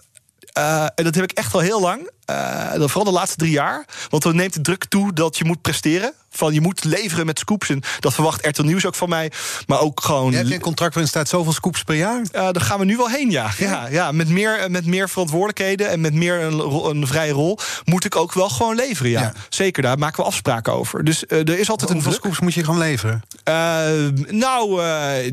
[0.54, 2.10] eh, en dat heb ik echt al heel lang.
[2.28, 3.86] Eh, dan vooral de laatste drie jaar.
[4.10, 6.14] Want dan neemt de druk toe dat je moet presteren.
[6.30, 7.70] Van je moet leveren met scoops.
[7.70, 9.32] En dat verwacht RTL Nieuws ook van mij.
[9.68, 10.32] Maar ook gewoon.
[10.32, 12.20] Je hebt een contract waarin staat zoveel scoops per jaar.
[12.20, 13.52] Uh, daar gaan we nu wel heen, ja.
[13.58, 18.06] ja, ja met, meer, met meer verantwoordelijkheden en met meer een, een vrije rol moet
[18.06, 19.12] ik ook wel gewoon leveren.
[19.12, 19.22] Ja.
[19.22, 19.34] Ja.
[19.50, 21.04] Zeker, daar maken we afspraken over.
[21.04, 23.22] Dus uh, er is altijd een Hoeveel scoops moet je gewoon leveren?
[23.50, 23.54] Uh,
[24.30, 24.82] nou,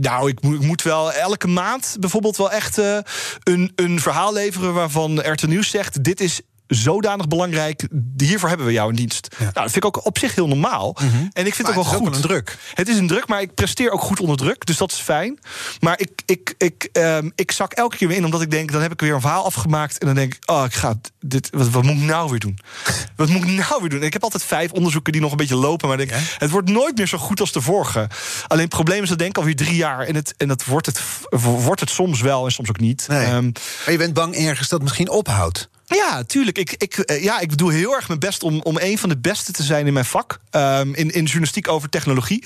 [0.00, 4.74] nou ik, moet, ik moet wel elke maand bijvoorbeeld wel echt een, een verhaal leveren
[4.74, 6.40] waarvan RTL Nieuws zegt: dit is
[6.74, 7.86] zodanig belangrijk.
[8.16, 9.28] Hiervoor hebben we jou in dienst.
[9.30, 9.38] Ja.
[9.38, 10.96] Nou, dat vind ik ook op zich heel normaal.
[11.00, 11.30] Mm -hmm.
[11.32, 12.08] En ik vind maar het ook wel het goed.
[12.08, 12.58] Ook een druk.
[12.74, 14.66] Het is een druk, maar ik presteer ook goed onder druk.
[14.66, 15.38] Dus dat is fijn.
[15.80, 18.82] Maar ik, ik, ik, um, ik zak elke keer weer in, omdat ik denk: dan
[18.82, 19.98] heb ik weer een verhaal afgemaakt.
[19.98, 21.48] En dan denk ik: oh, ik ga dit.
[21.50, 22.58] Wat, wat moet ik nou weer doen?
[23.16, 24.00] wat moet ik nou weer doen?
[24.00, 25.88] En ik heb altijd vijf onderzoeken die nog een beetje lopen.
[25.88, 26.26] Maar ik denk, ja?
[26.38, 28.08] het wordt nooit meer zo goed als de vorige.
[28.46, 30.06] Alleen het probleem is dat denk ik alweer drie jaar.
[30.06, 31.00] En, het, en dat wordt het,
[31.40, 33.08] wordt het soms wel en soms ook niet.
[33.08, 33.26] Nee.
[33.26, 33.52] Um,
[33.84, 35.68] maar je bent bang ergens dat het misschien ophoudt.
[35.86, 36.58] Ja, tuurlijk.
[36.58, 39.52] Ik, ik, ja, ik doe heel erg mijn best om, om een van de beste
[39.52, 40.40] te zijn in mijn vak.
[40.50, 42.44] Um, in, in journalistiek over technologie.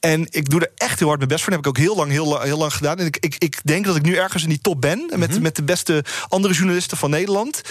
[0.00, 1.52] En ik doe er echt heel hard mijn best voor.
[1.52, 2.98] Dat heb ik ook heel lang, heel, heel lang gedaan.
[2.98, 4.98] En ik, ik, ik denk dat ik nu ergens in die top ben.
[4.98, 5.42] Met, mm -hmm.
[5.42, 7.62] met de beste andere journalisten van Nederland.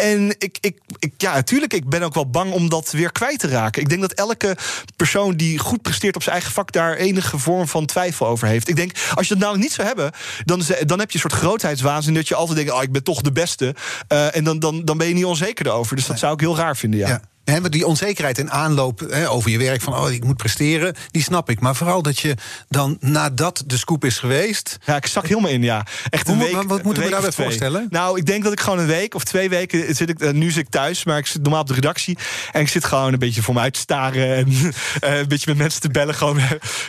[0.00, 3.38] En ik, ik, ik, ja, natuurlijk, ik ben ook wel bang om dat weer kwijt
[3.38, 3.82] te raken.
[3.82, 4.56] Ik denk dat elke
[4.96, 8.68] persoon die goed presteert op zijn eigen vak daar enige vorm van twijfel over heeft.
[8.68, 10.12] Ik denk, als je dat nou niet zou hebben,
[10.44, 13.22] dan, dan heb je een soort grootheidswaanzin dat je altijd denkt: oh, ik ben toch
[13.22, 13.74] de beste.
[14.12, 15.96] Uh, en dan, dan, dan ben je niet onzeker erover.
[15.96, 17.08] Dus dat zou ik heel raar vinden, ja.
[17.08, 17.20] ja.
[17.50, 21.22] He, die onzekerheid en aanloop he, over je werk, van oh, ik moet presteren, die
[21.22, 21.60] snap ik.
[21.60, 22.34] Maar vooral dat je
[22.68, 24.78] dan nadat de scoop is geweest.
[24.84, 25.86] Ja, ik zak helemaal in, ja.
[26.10, 26.54] Echt een Hoe, week.
[26.54, 27.86] Wat, wat moeten we daarbij voorstellen?
[27.90, 30.32] Nou, ik denk dat ik gewoon een week of twee weken zit ik.
[30.32, 32.18] Nu zit ik thuis, maar ik zit normaal op de redactie.
[32.52, 34.34] En ik zit gewoon een beetje voor me uit te staren.
[34.36, 34.62] En uh,
[35.18, 36.14] een beetje met mensen te bellen.
[36.14, 36.40] Gewoon,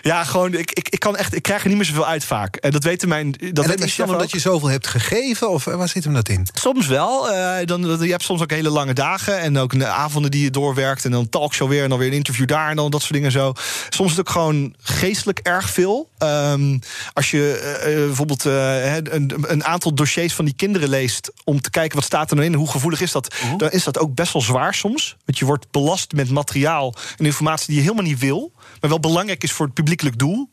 [0.01, 2.55] ja, gewoon, ik, ik, ik kan echt, ik krijg er niet meer zoveel uit vaak.
[2.55, 3.31] En dat weten mijn.
[3.31, 5.49] Dat, en dat is dan omdat je zoveel hebt gegeven?
[5.49, 6.47] Of waar zit hem dat in?
[6.53, 7.31] Soms wel.
[7.31, 9.39] Uh, dan, je hebt soms ook hele lange dagen.
[9.39, 11.05] En ook avonden die je doorwerkt.
[11.05, 11.83] En dan talkshow weer.
[11.83, 12.69] En dan weer een interview daar.
[12.69, 13.53] En dan dat soort dingen zo.
[13.89, 16.09] Soms is het ook gewoon geestelijk erg veel.
[16.23, 16.79] Um,
[17.13, 21.31] als je uh, bijvoorbeeld uh, een, een, aantal dossiers van die kinderen leest.
[21.43, 22.53] om te kijken wat staat er nou in.
[22.53, 23.35] Hoe gevoelig is dat?
[23.35, 23.57] -huh.
[23.57, 25.17] Dan is dat ook best wel zwaar soms.
[25.25, 28.51] Want je wordt belast met materiaal en informatie die je helemaal niet wil.
[28.81, 30.49] maar wel belangrijk is voor het publiekelijk doel.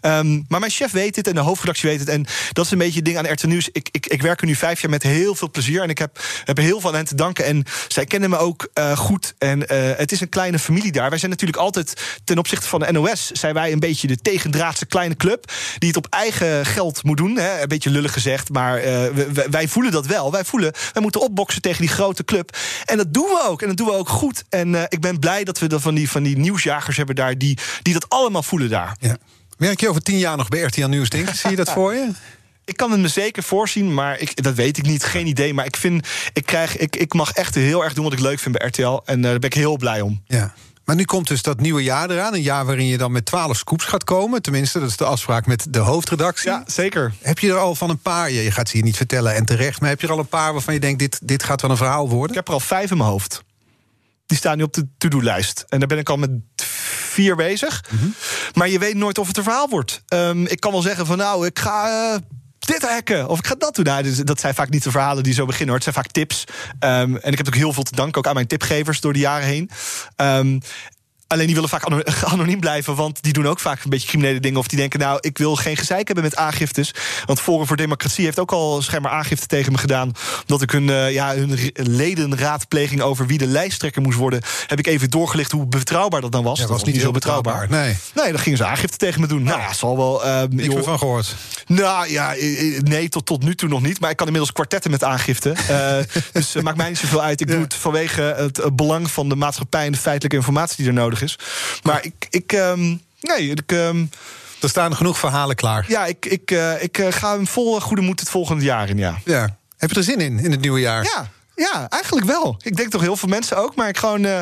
[0.00, 2.08] Ehm, maar mijn chef weet het en de hoofdredactie weet het.
[2.08, 3.68] En dat is een beetje het ding aan RT Nieuws.
[3.72, 5.82] Ik, ik, ik werk er nu vijf jaar met heel veel plezier.
[5.82, 7.44] En ik heb, heel veel aan hen te danken.
[7.44, 9.34] En zij kennen me ook eh, goed.
[9.38, 11.10] En eh, het is een kleine familie daar.
[11.10, 13.30] Wij zijn natuurlijk altijd ten opzichte van de NOS...
[13.30, 15.52] zijn wij een beetje de tegendraadse kleine club...
[15.78, 17.36] die het op eigen geld moet doen.
[17.36, 17.62] Hè?
[17.62, 19.02] Een beetje lullig gezegd, maar eh,
[19.50, 20.32] wij, voelen dat wel.
[20.32, 22.56] Wij voelen, wij moeten opboksen tegen die grote club.
[22.84, 23.62] En dat doen we ook.
[23.62, 24.44] En dat doen we ook goed.
[24.48, 27.38] En ik ben blij dat we van die, van die nieuwsjagers hebben daar...
[27.38, 28.96] Die, die dat allemaal voelen daar.
[29.00, 29.16] Ja.
[29.58, 31.34] Werk je over tien jaar nog bij RTL Nieuws, denk ik?
[31.34, 32.10] Zie je dat voor je?
[32.64, 35.04] Ik kan het me zeker voorzien, maar ik, dat weet ik niet.
[35.04, 35.54] Geen idee.
[35.54, 38.38] Maar ik vind, ik, krijg, ik, ik mag echt heel erg doen wat ik leuk
[38.38, 39.00] vind bij RTL.
[39.04, 40.22] En eh, daar ben ik heel blij om.
[40.26, 40.54] Ja.
[40.84, 42.34] Maar nu komt dus dat nieuwe jaar eraan.
[42.34, 44.42] Een jaar waarin je dan met 12 scoops gaat komen.
[44.42, 46.50] Tenminste, dat is de afspraak met de hoofdredactie.
[46.50, 47.12] Ja, zeker.
[47.22, 49.80] Heb je er al van een paar, je gaat ze hier niet vertellen en terecht...
[49.80, 51.76] maar heb je er al een paar waarvan je denkt, dit, dit gaat wel een
[51.76, 52.28] verhaal worden?
[52.28, 53.42] Ik heb er al vijf in mijn hoofd.
[54.28, 55.64] Die staan nu op de to-do-lijst.
[55.68, 56.30] En daar ben ik al met
[57.12, 57.84] vier bezig.
[58.54, 60.02] Maar je weet nooit of het een verhaal wordt.
[60.08, 62.12] Ehm, ik kan wel zeggen van nou, ik ga...
[62.12, 62.18] eh,
[62.58, 63.84] dit hacken, of ik ga dat doen.
[63.84, 65.68] Nou, dus dat zijn vaak niet de verhalen die zo beginnen.
[65.74, 65.84] Hoor.
[65.84, 66.44] Het zijn vaak tips.
[66.78, 69.18] Ehm, en ik heb ook heel veel te danken ook aan mijn tipgevers door de
[69.18, 69.70] jaren heen.
[70.16, 70.58] Ehm,
[71.28, 72.02] Alleen die willen vaak ano-
[72.32, 74.58] anoniem blijven, want die doen ook vaak een beetje criminele dingen.
[74.58, 76.94] Of die denken, nou, ik wil geen gezeik hebben met aangiftes.
[77.24, 80.12] Want Forum voor Democratie heeft ook al schijnbaar aangifte tegen me gedaan.
[80.40, 84.42] Omdat ik hun, eh, ja, hun ledenraadpleging over wie de lijsttrekker moest worden...
[84.66, 86.56] heb ik even doorgelicht hoe betrouwbaar dat dan was.
[86.58, 87.66] Ja, dat was niet zo betrouwbaar.
[87.70, 89.42] Nee, Nee, dan gingen ze aangifte tegen me doen.
[89.42, 90.24] Nou ja, zal wel...
[90.24, 91.34] ehm, niks joh, meer van gehoord.
[91.66, 94.00] nou ja, eh, eh, nee, tot, tot nu toe nog niet.
[94.00, 95.50] Maar ik kan inmiddels kwartetten met aangifte.
[95.50, 95.96] Eh,
[96.32, 97.40] dus maakt mij niet zoveel uit.
[97.40, 100.86] Ik doe het vanwege het eh, belang van de maatschappij en de feitelijke informatie die
[100.86, 101.38] er nodig is.
[101.82, 102.26] Maar ik.
[102.30, 103.72] ik ehm, nee, ik.
[103.72, 104.04] ehm,
[104.60, 105.84] Er staan genoeg verhalen klaar.
[105.88, 108.98] ja, ik, ik, eh, ik eh, ga hem vol goede moed het volgende jaar in,
[108.98, 109.18] ja.
[109.24, 109.56] Ja.
[109.76, 111.04] Heb je er zin in, in het nieuwe jaar?
[111.04, 112.56] Ja, ja, eigenlijk wel.
[112.62, 113.74] Ik denk toch heel veel mensen ook.
[113.76, 114.24] Maar ik gewoon.
[114.24, 114.40] eh,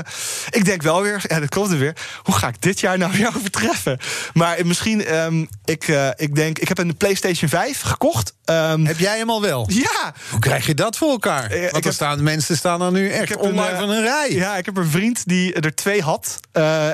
[0.51, 1.25] ik denk wel weer.
[1.29, 1.97] Ja, dat klopt er weer.
[2.23, 3.99] Hoe ga ik dit jaar nou weer overtreffen?
[4.35, 5.05] Maar misschien.
[5.05, 6.59] ehm, ik, eh, ik denk.
[6.59, 8.35] Ik heb een PlayStation 5 gekocht.
[8.45, 9.67] Ehm, Heb jij hem al wel?
[9.73, 11.51] ja, Hoe krijg je dat voor elkaar?
[11.51, 14.03] Eh, Want er heb- staan, mensen staan er nu echt heb online een, van een
[14.03, 14.33] rij.
[14.33, 16.41] Ja, ik heb een vriend die er twee had.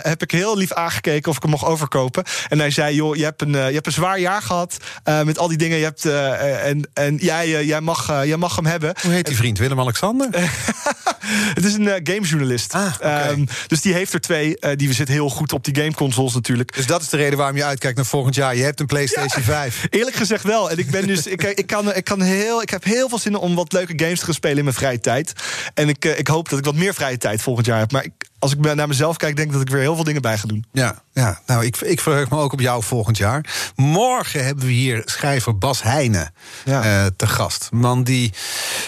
[0.03, 2.25] Heb ik heel lief aangekeken of ik hem mocht overkopen.
[2.49, 4.77] En hij zei: Joh, je hebt een, je hebt een zwaar jaar gehad.
[5.05, 5.79] eh, met al die dingen.
[5.79, 8.95] Je hebt, en en jij, jij, mag, jij mag hem hebben.
[9.03, 9.59] Hoe heet die vriend?
[9.59, 10.11] Willem-Alexander?
[11.55, 12.73] Het is een eh, gamejournalist.
[12.75, 12.95] Ah.
[13.01, 14.59] Ehm, dus die heeft er twee.
[14.59, 16.75] eh, die zit heel goed op die gameconsoles natuurlijk.
[16.75, 18.57] Dus dat is de reden waarom je uitkijkt naar volgend jaar.
[18.57, 19.87] Je hebt een PlayStation 5.
[19.91, 20.71] Eerlijk gezegd wel.
[20.71, 21.27] En ik ben dus.
[21.27, 24.19] ik, ik, kan, ik, kan heel, ik heb heel veel zin om wat leuke games
[24.19, 25.33] te gaan spelen in mijn vrije tijd.
[25.75, 27.93] En ik, eh, ik hoop dat ik wat meer vrije tijd volgend jaar heb.
[27.93, 28.13] Maar ik,
[28.43, 30.47] als ik naar mezelf kijk, denk ik dat ik weer heel veel dingen bij ga
[30.47, 30.65] doen.
[30.73, 31.41] Ja, ja.
[31.47, 33.73] nou, ik, ik verheug me ook op jou volgend jaar.
[33.77, 36.33] Morgen hebben we hier schrijver Bas Heijnen
[36.65, 36.83] Ja.
[36.83, 37.69] eh, te gast.
[37.73, 38.33] Man die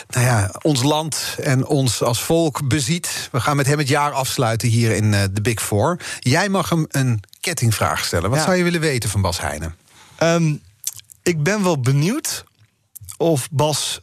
[0.08, 3.28] nou ja, ons land en ons als volk beziet.
[3.32, 6.00] We gaan met hem het jaar afsluiten hier in eh, de Big Four.
[6.18, 8.30] Jij mag hem een kettingvraag stellen.
[8.30, 8.44] Wat Ja.
[8.44, 9.74] zou je willen weten van Bas Heijnen?
[10.16, 10.54] Ehm,
[11.22, 12.44] ik ben wel benieuwd
[13.16, 14.00] of Bas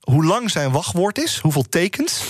[0.00, 2.22] hoe lang zijn wachtwoord is, hoeveel tekens.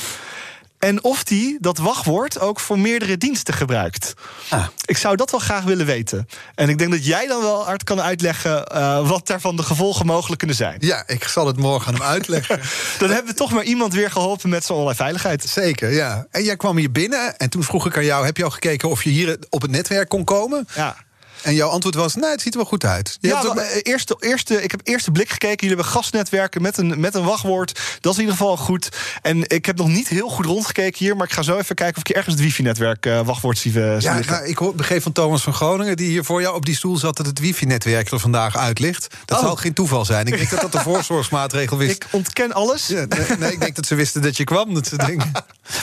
[0.82, 4.14] En of hij dat wachtwoord ook voor meerdere diensten gebruikt.
[4.48, 4.66] Ah.
[4.84, 6.28] Ik zou dat wel graag willen weten.
[6.54, 10.06] En ik denk dat jij dan wel hard kan uitleggen eh, wat daarvan de gevolgen
[10.06, 10.76] mogelijk kunnen zijn.
[10.80, 12.60] Ja, ik zal het morgen aan hem uitleggen.
[12.98, 15.44] Dan hebben we toch maar iemand weer geholpen met zijn online veiligheid.
[15.44, 16.26] Zeker, ja.
[16.30, 18.24] En jij kwam hier binnen en toen vroeg ik aan jou...
[18.24, 20.68] heb je al gekeken of je hier op het netwerk kon komen?
[20.74, 20.96] Ja.
[21.42, 23.18] En jouw antwoord was, nee, het ziet er wel goed uit.
[23.20, 25.56] Je Ja, ook- wel, eerste, eerste, ik heb eerste blik gekeken.
[25.66, 27.80] Jullie hebben gastnetwerken met een, met een wachtwoord.
[28.00, 28.88] Dat is in ieder geval goed.
[29.22, 31.16] En ik heb nog niet heel goed rondgekeken hier.
[31.16, 34.00] Maar ik ga zo even kijken of ik ergens het wifi-netwerk eh, wachtwoord zie, eh,
[34.00, 36.76] Ja, nou, ik hoor- begreep van Thomas van Groningen, die hier voor jou op die
[36.76, 39.14] stoel zat, dat het wifi-netwerk er vandaag uit ligt.
[39.24, 39.44] Dat Oh.
[39.44, 40.26] zal geen toeval zijn.
[40.26, 41.94] Ik denk dat dat de voorzorgsmaatregel wist.
[41.96, 42.86] ik ontken alles.
[42.86, 44.74] Ja, nee, nee, ik denk dat ze wisten dat je kwam.
[44.74, 45.30] Dat ze denken.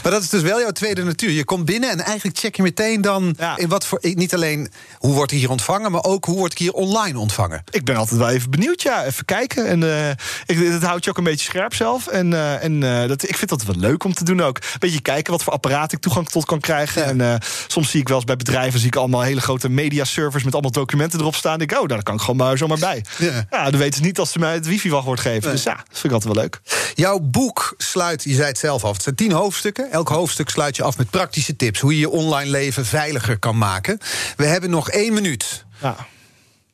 [0.04, 1.30] Maar dat is dus wel jouw tweede natuur.
[1.32, 3.58] Je komt binnen en eigenlijk check je meteen dan Ja.
[3.58, 4.00] in wat voor.
[4.02, 7.64] Niet alleen hoe wordt hier ontvangen, maar ook hoe word ik hier online ontvangen.
[7.70, 9.06] Ik ben altijd wel even benieuwd, ja.
[9.06, 9.68] Even kijken.
[9.68, 10.10] En eh
[10.46, 12.08] ik, dat houdt je ook een beetje scherp zelf.
[12.08, 14.58] En, eh, en eh, dat, ik vind dat wel leuk om te doen ook.
[14.58, 17.20] Een beetje kijken wat voor apparaat ik toegang tot kan krijgen.
[17.20, 18.80] En soms zie ik wel eens bij bedrijven...
[18.80, 20.44] zie ik allemaal hele grote mediaservers...
[20.44, 21.62] met allemaal documenten erop staan.
[21.62, 23.06] Ik denk, oh, daar kan ik gewoon maar zomaar bij.
[23.18, 23.46] Ja.
[23.50, 25.52] Ja, dan weten ze niet als ze mij het wifi-wachtwoord geven.
[25.52, 26.62] Dus ja, dat vind ik altijd wel leuk.
[26.96, 29.92] Jouw boek sluit, je zei het zelf af, het zijn tien hoofdstukken.
[29.92, 33.58] Elk hoofdstuk sluit je af met praktische tips hoe je je online leven veiliger kan
[33.58, 34.00] maken.
[34.36, 35.39] We hebben nog één minuut.
[35.82, 35.96] Ja.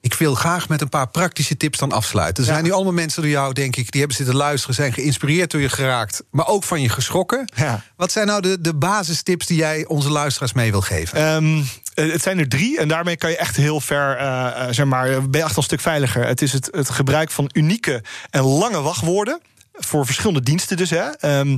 [0.01, 2.43] Ik wil graag met een paar praktische tips dan afsluiten.
[2.43, 2.55] Er Ja.
[2.55, 5.61] zijn nu allemaal mensen door jou, denk ik, die hebben zitten luisteren, zijn geïnspireerd door
[5.61, 7.51] je geraakt, maar ook van je geschrokken.
[7.55, 7.84] Ja.
[7.95, 11.18] Wat zijn nou de, de basistips die jij onze luisteraars mee wil geven?
[11.18, 11.61] Ehm,
[11.93, 14.86] eh, het zijn er drie en daarmee kan je echt heel ver, eh, eh, zeg
[14.86, 16.26] maar, ben je echt al een stuk veiliger.
[16.28, 19.39] Het is het, het gebruik van unieke en lange wachtwoorden
[19.74, 20.89] voor verschillende diensten dus.
[20.89, 21.09] Hè.
[21.09, 21.57] Ehm,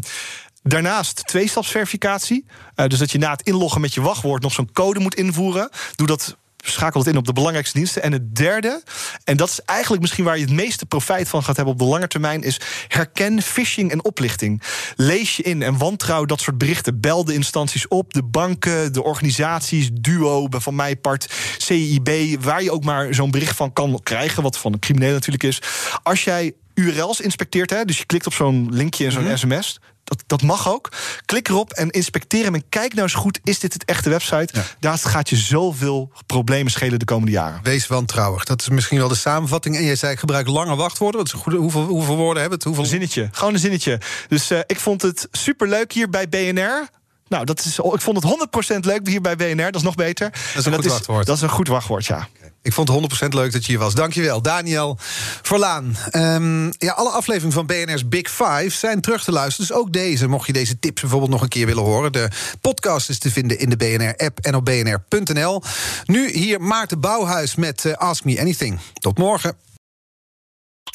[0.63, 2.45] Daarnaast tweestapsverificatie.
[2.75, 5.69] Eh, dus dat je na het inloggen met je wachtwoord nog zo'n code moet invoeren.
[5.95, 8.03] Doe dat schakel het in op de belangrijkste diensten.
[8.03, 8.83] En het derde,
[9.23, 11.85] en dat is eigenlijk misschien waar je het meeste profijt van gaat hebben op de
[11.85, 14.61] lange termijn, is herken phishing en oplichting.
[14.95, 16.99] Lees je in en wantrouw dat soort berichten.
[16.99, 22.71] Bel de instanties op, de banken, de organisaties, Duo, van mij part, CIB, waar je
[22.71, 25.61] ook maar zo'n bericht van kan krijgen, wat van een crimineel natuurlijk is.
[26.03, 30.23] Als jij URL's inspecteert, hè, dus je klikt op zo'n linkje in zo'n sms, dat,
[30.27, 30.91] dat mag ook.
[31.25, 33.39] Klik erop en inspecteer hem en kijk nou eens goed...
[33.43, 34.53] is dit het echte website?
[34.79, 37.59] Daar gaat je zoveel problemen schelen de komende jaren.
[37.63, 38.43] Wees wantrouwig.
[38.43, 39.75] Dat is misschien wel de samenvatting.
[39.75, 41.17] En jij zei, ik gebruik lange wachtwoorden.
[41.17, 42.67] Wat is een goede, hoeveel, hoeveel woorden hebben het?
[42.67, 42.83] Hoeveel...
[42.83, 43.99] Een zinnetje, gewoon een zinnetje.
[44.27, 46.87] Dus uh, ik vond het superleuk hier bij BNR...
[47.29, 49.55] Nou, dat is, ik vond het 100% leuk hier bij BNR.
[49.55, 50.29] Dat is nog beter.
[50.31, 51.25] Dat is een goed wachtwoord.
[51.25, 52.27] Dat is een goed wachtwoord, ja.
[52.61, 53.93] Ik vond het 100% leuk dat je hier was.
[53.93, 54.97] Dankjewel, Daniel
[55.41, 55.95] Verlaan.
[56.11, 59.67] Um, ja, alle afleveringen van BNR's Big Five zijn terug te luisteren.
[59.67, 62.11] Dus ook deze, mocht je deze tips bijvoorbeeld nog een keer willen horen.
[62.11, 62.27] De
[62.61, 65.61] podcast is te vinden in de BNR-app en op bnr.nl.
[66.05, 68.79] Nu hier Maarten Bouwhuis met uh, Ask Me Anything.
[68.93, 69.66] Tot morgen.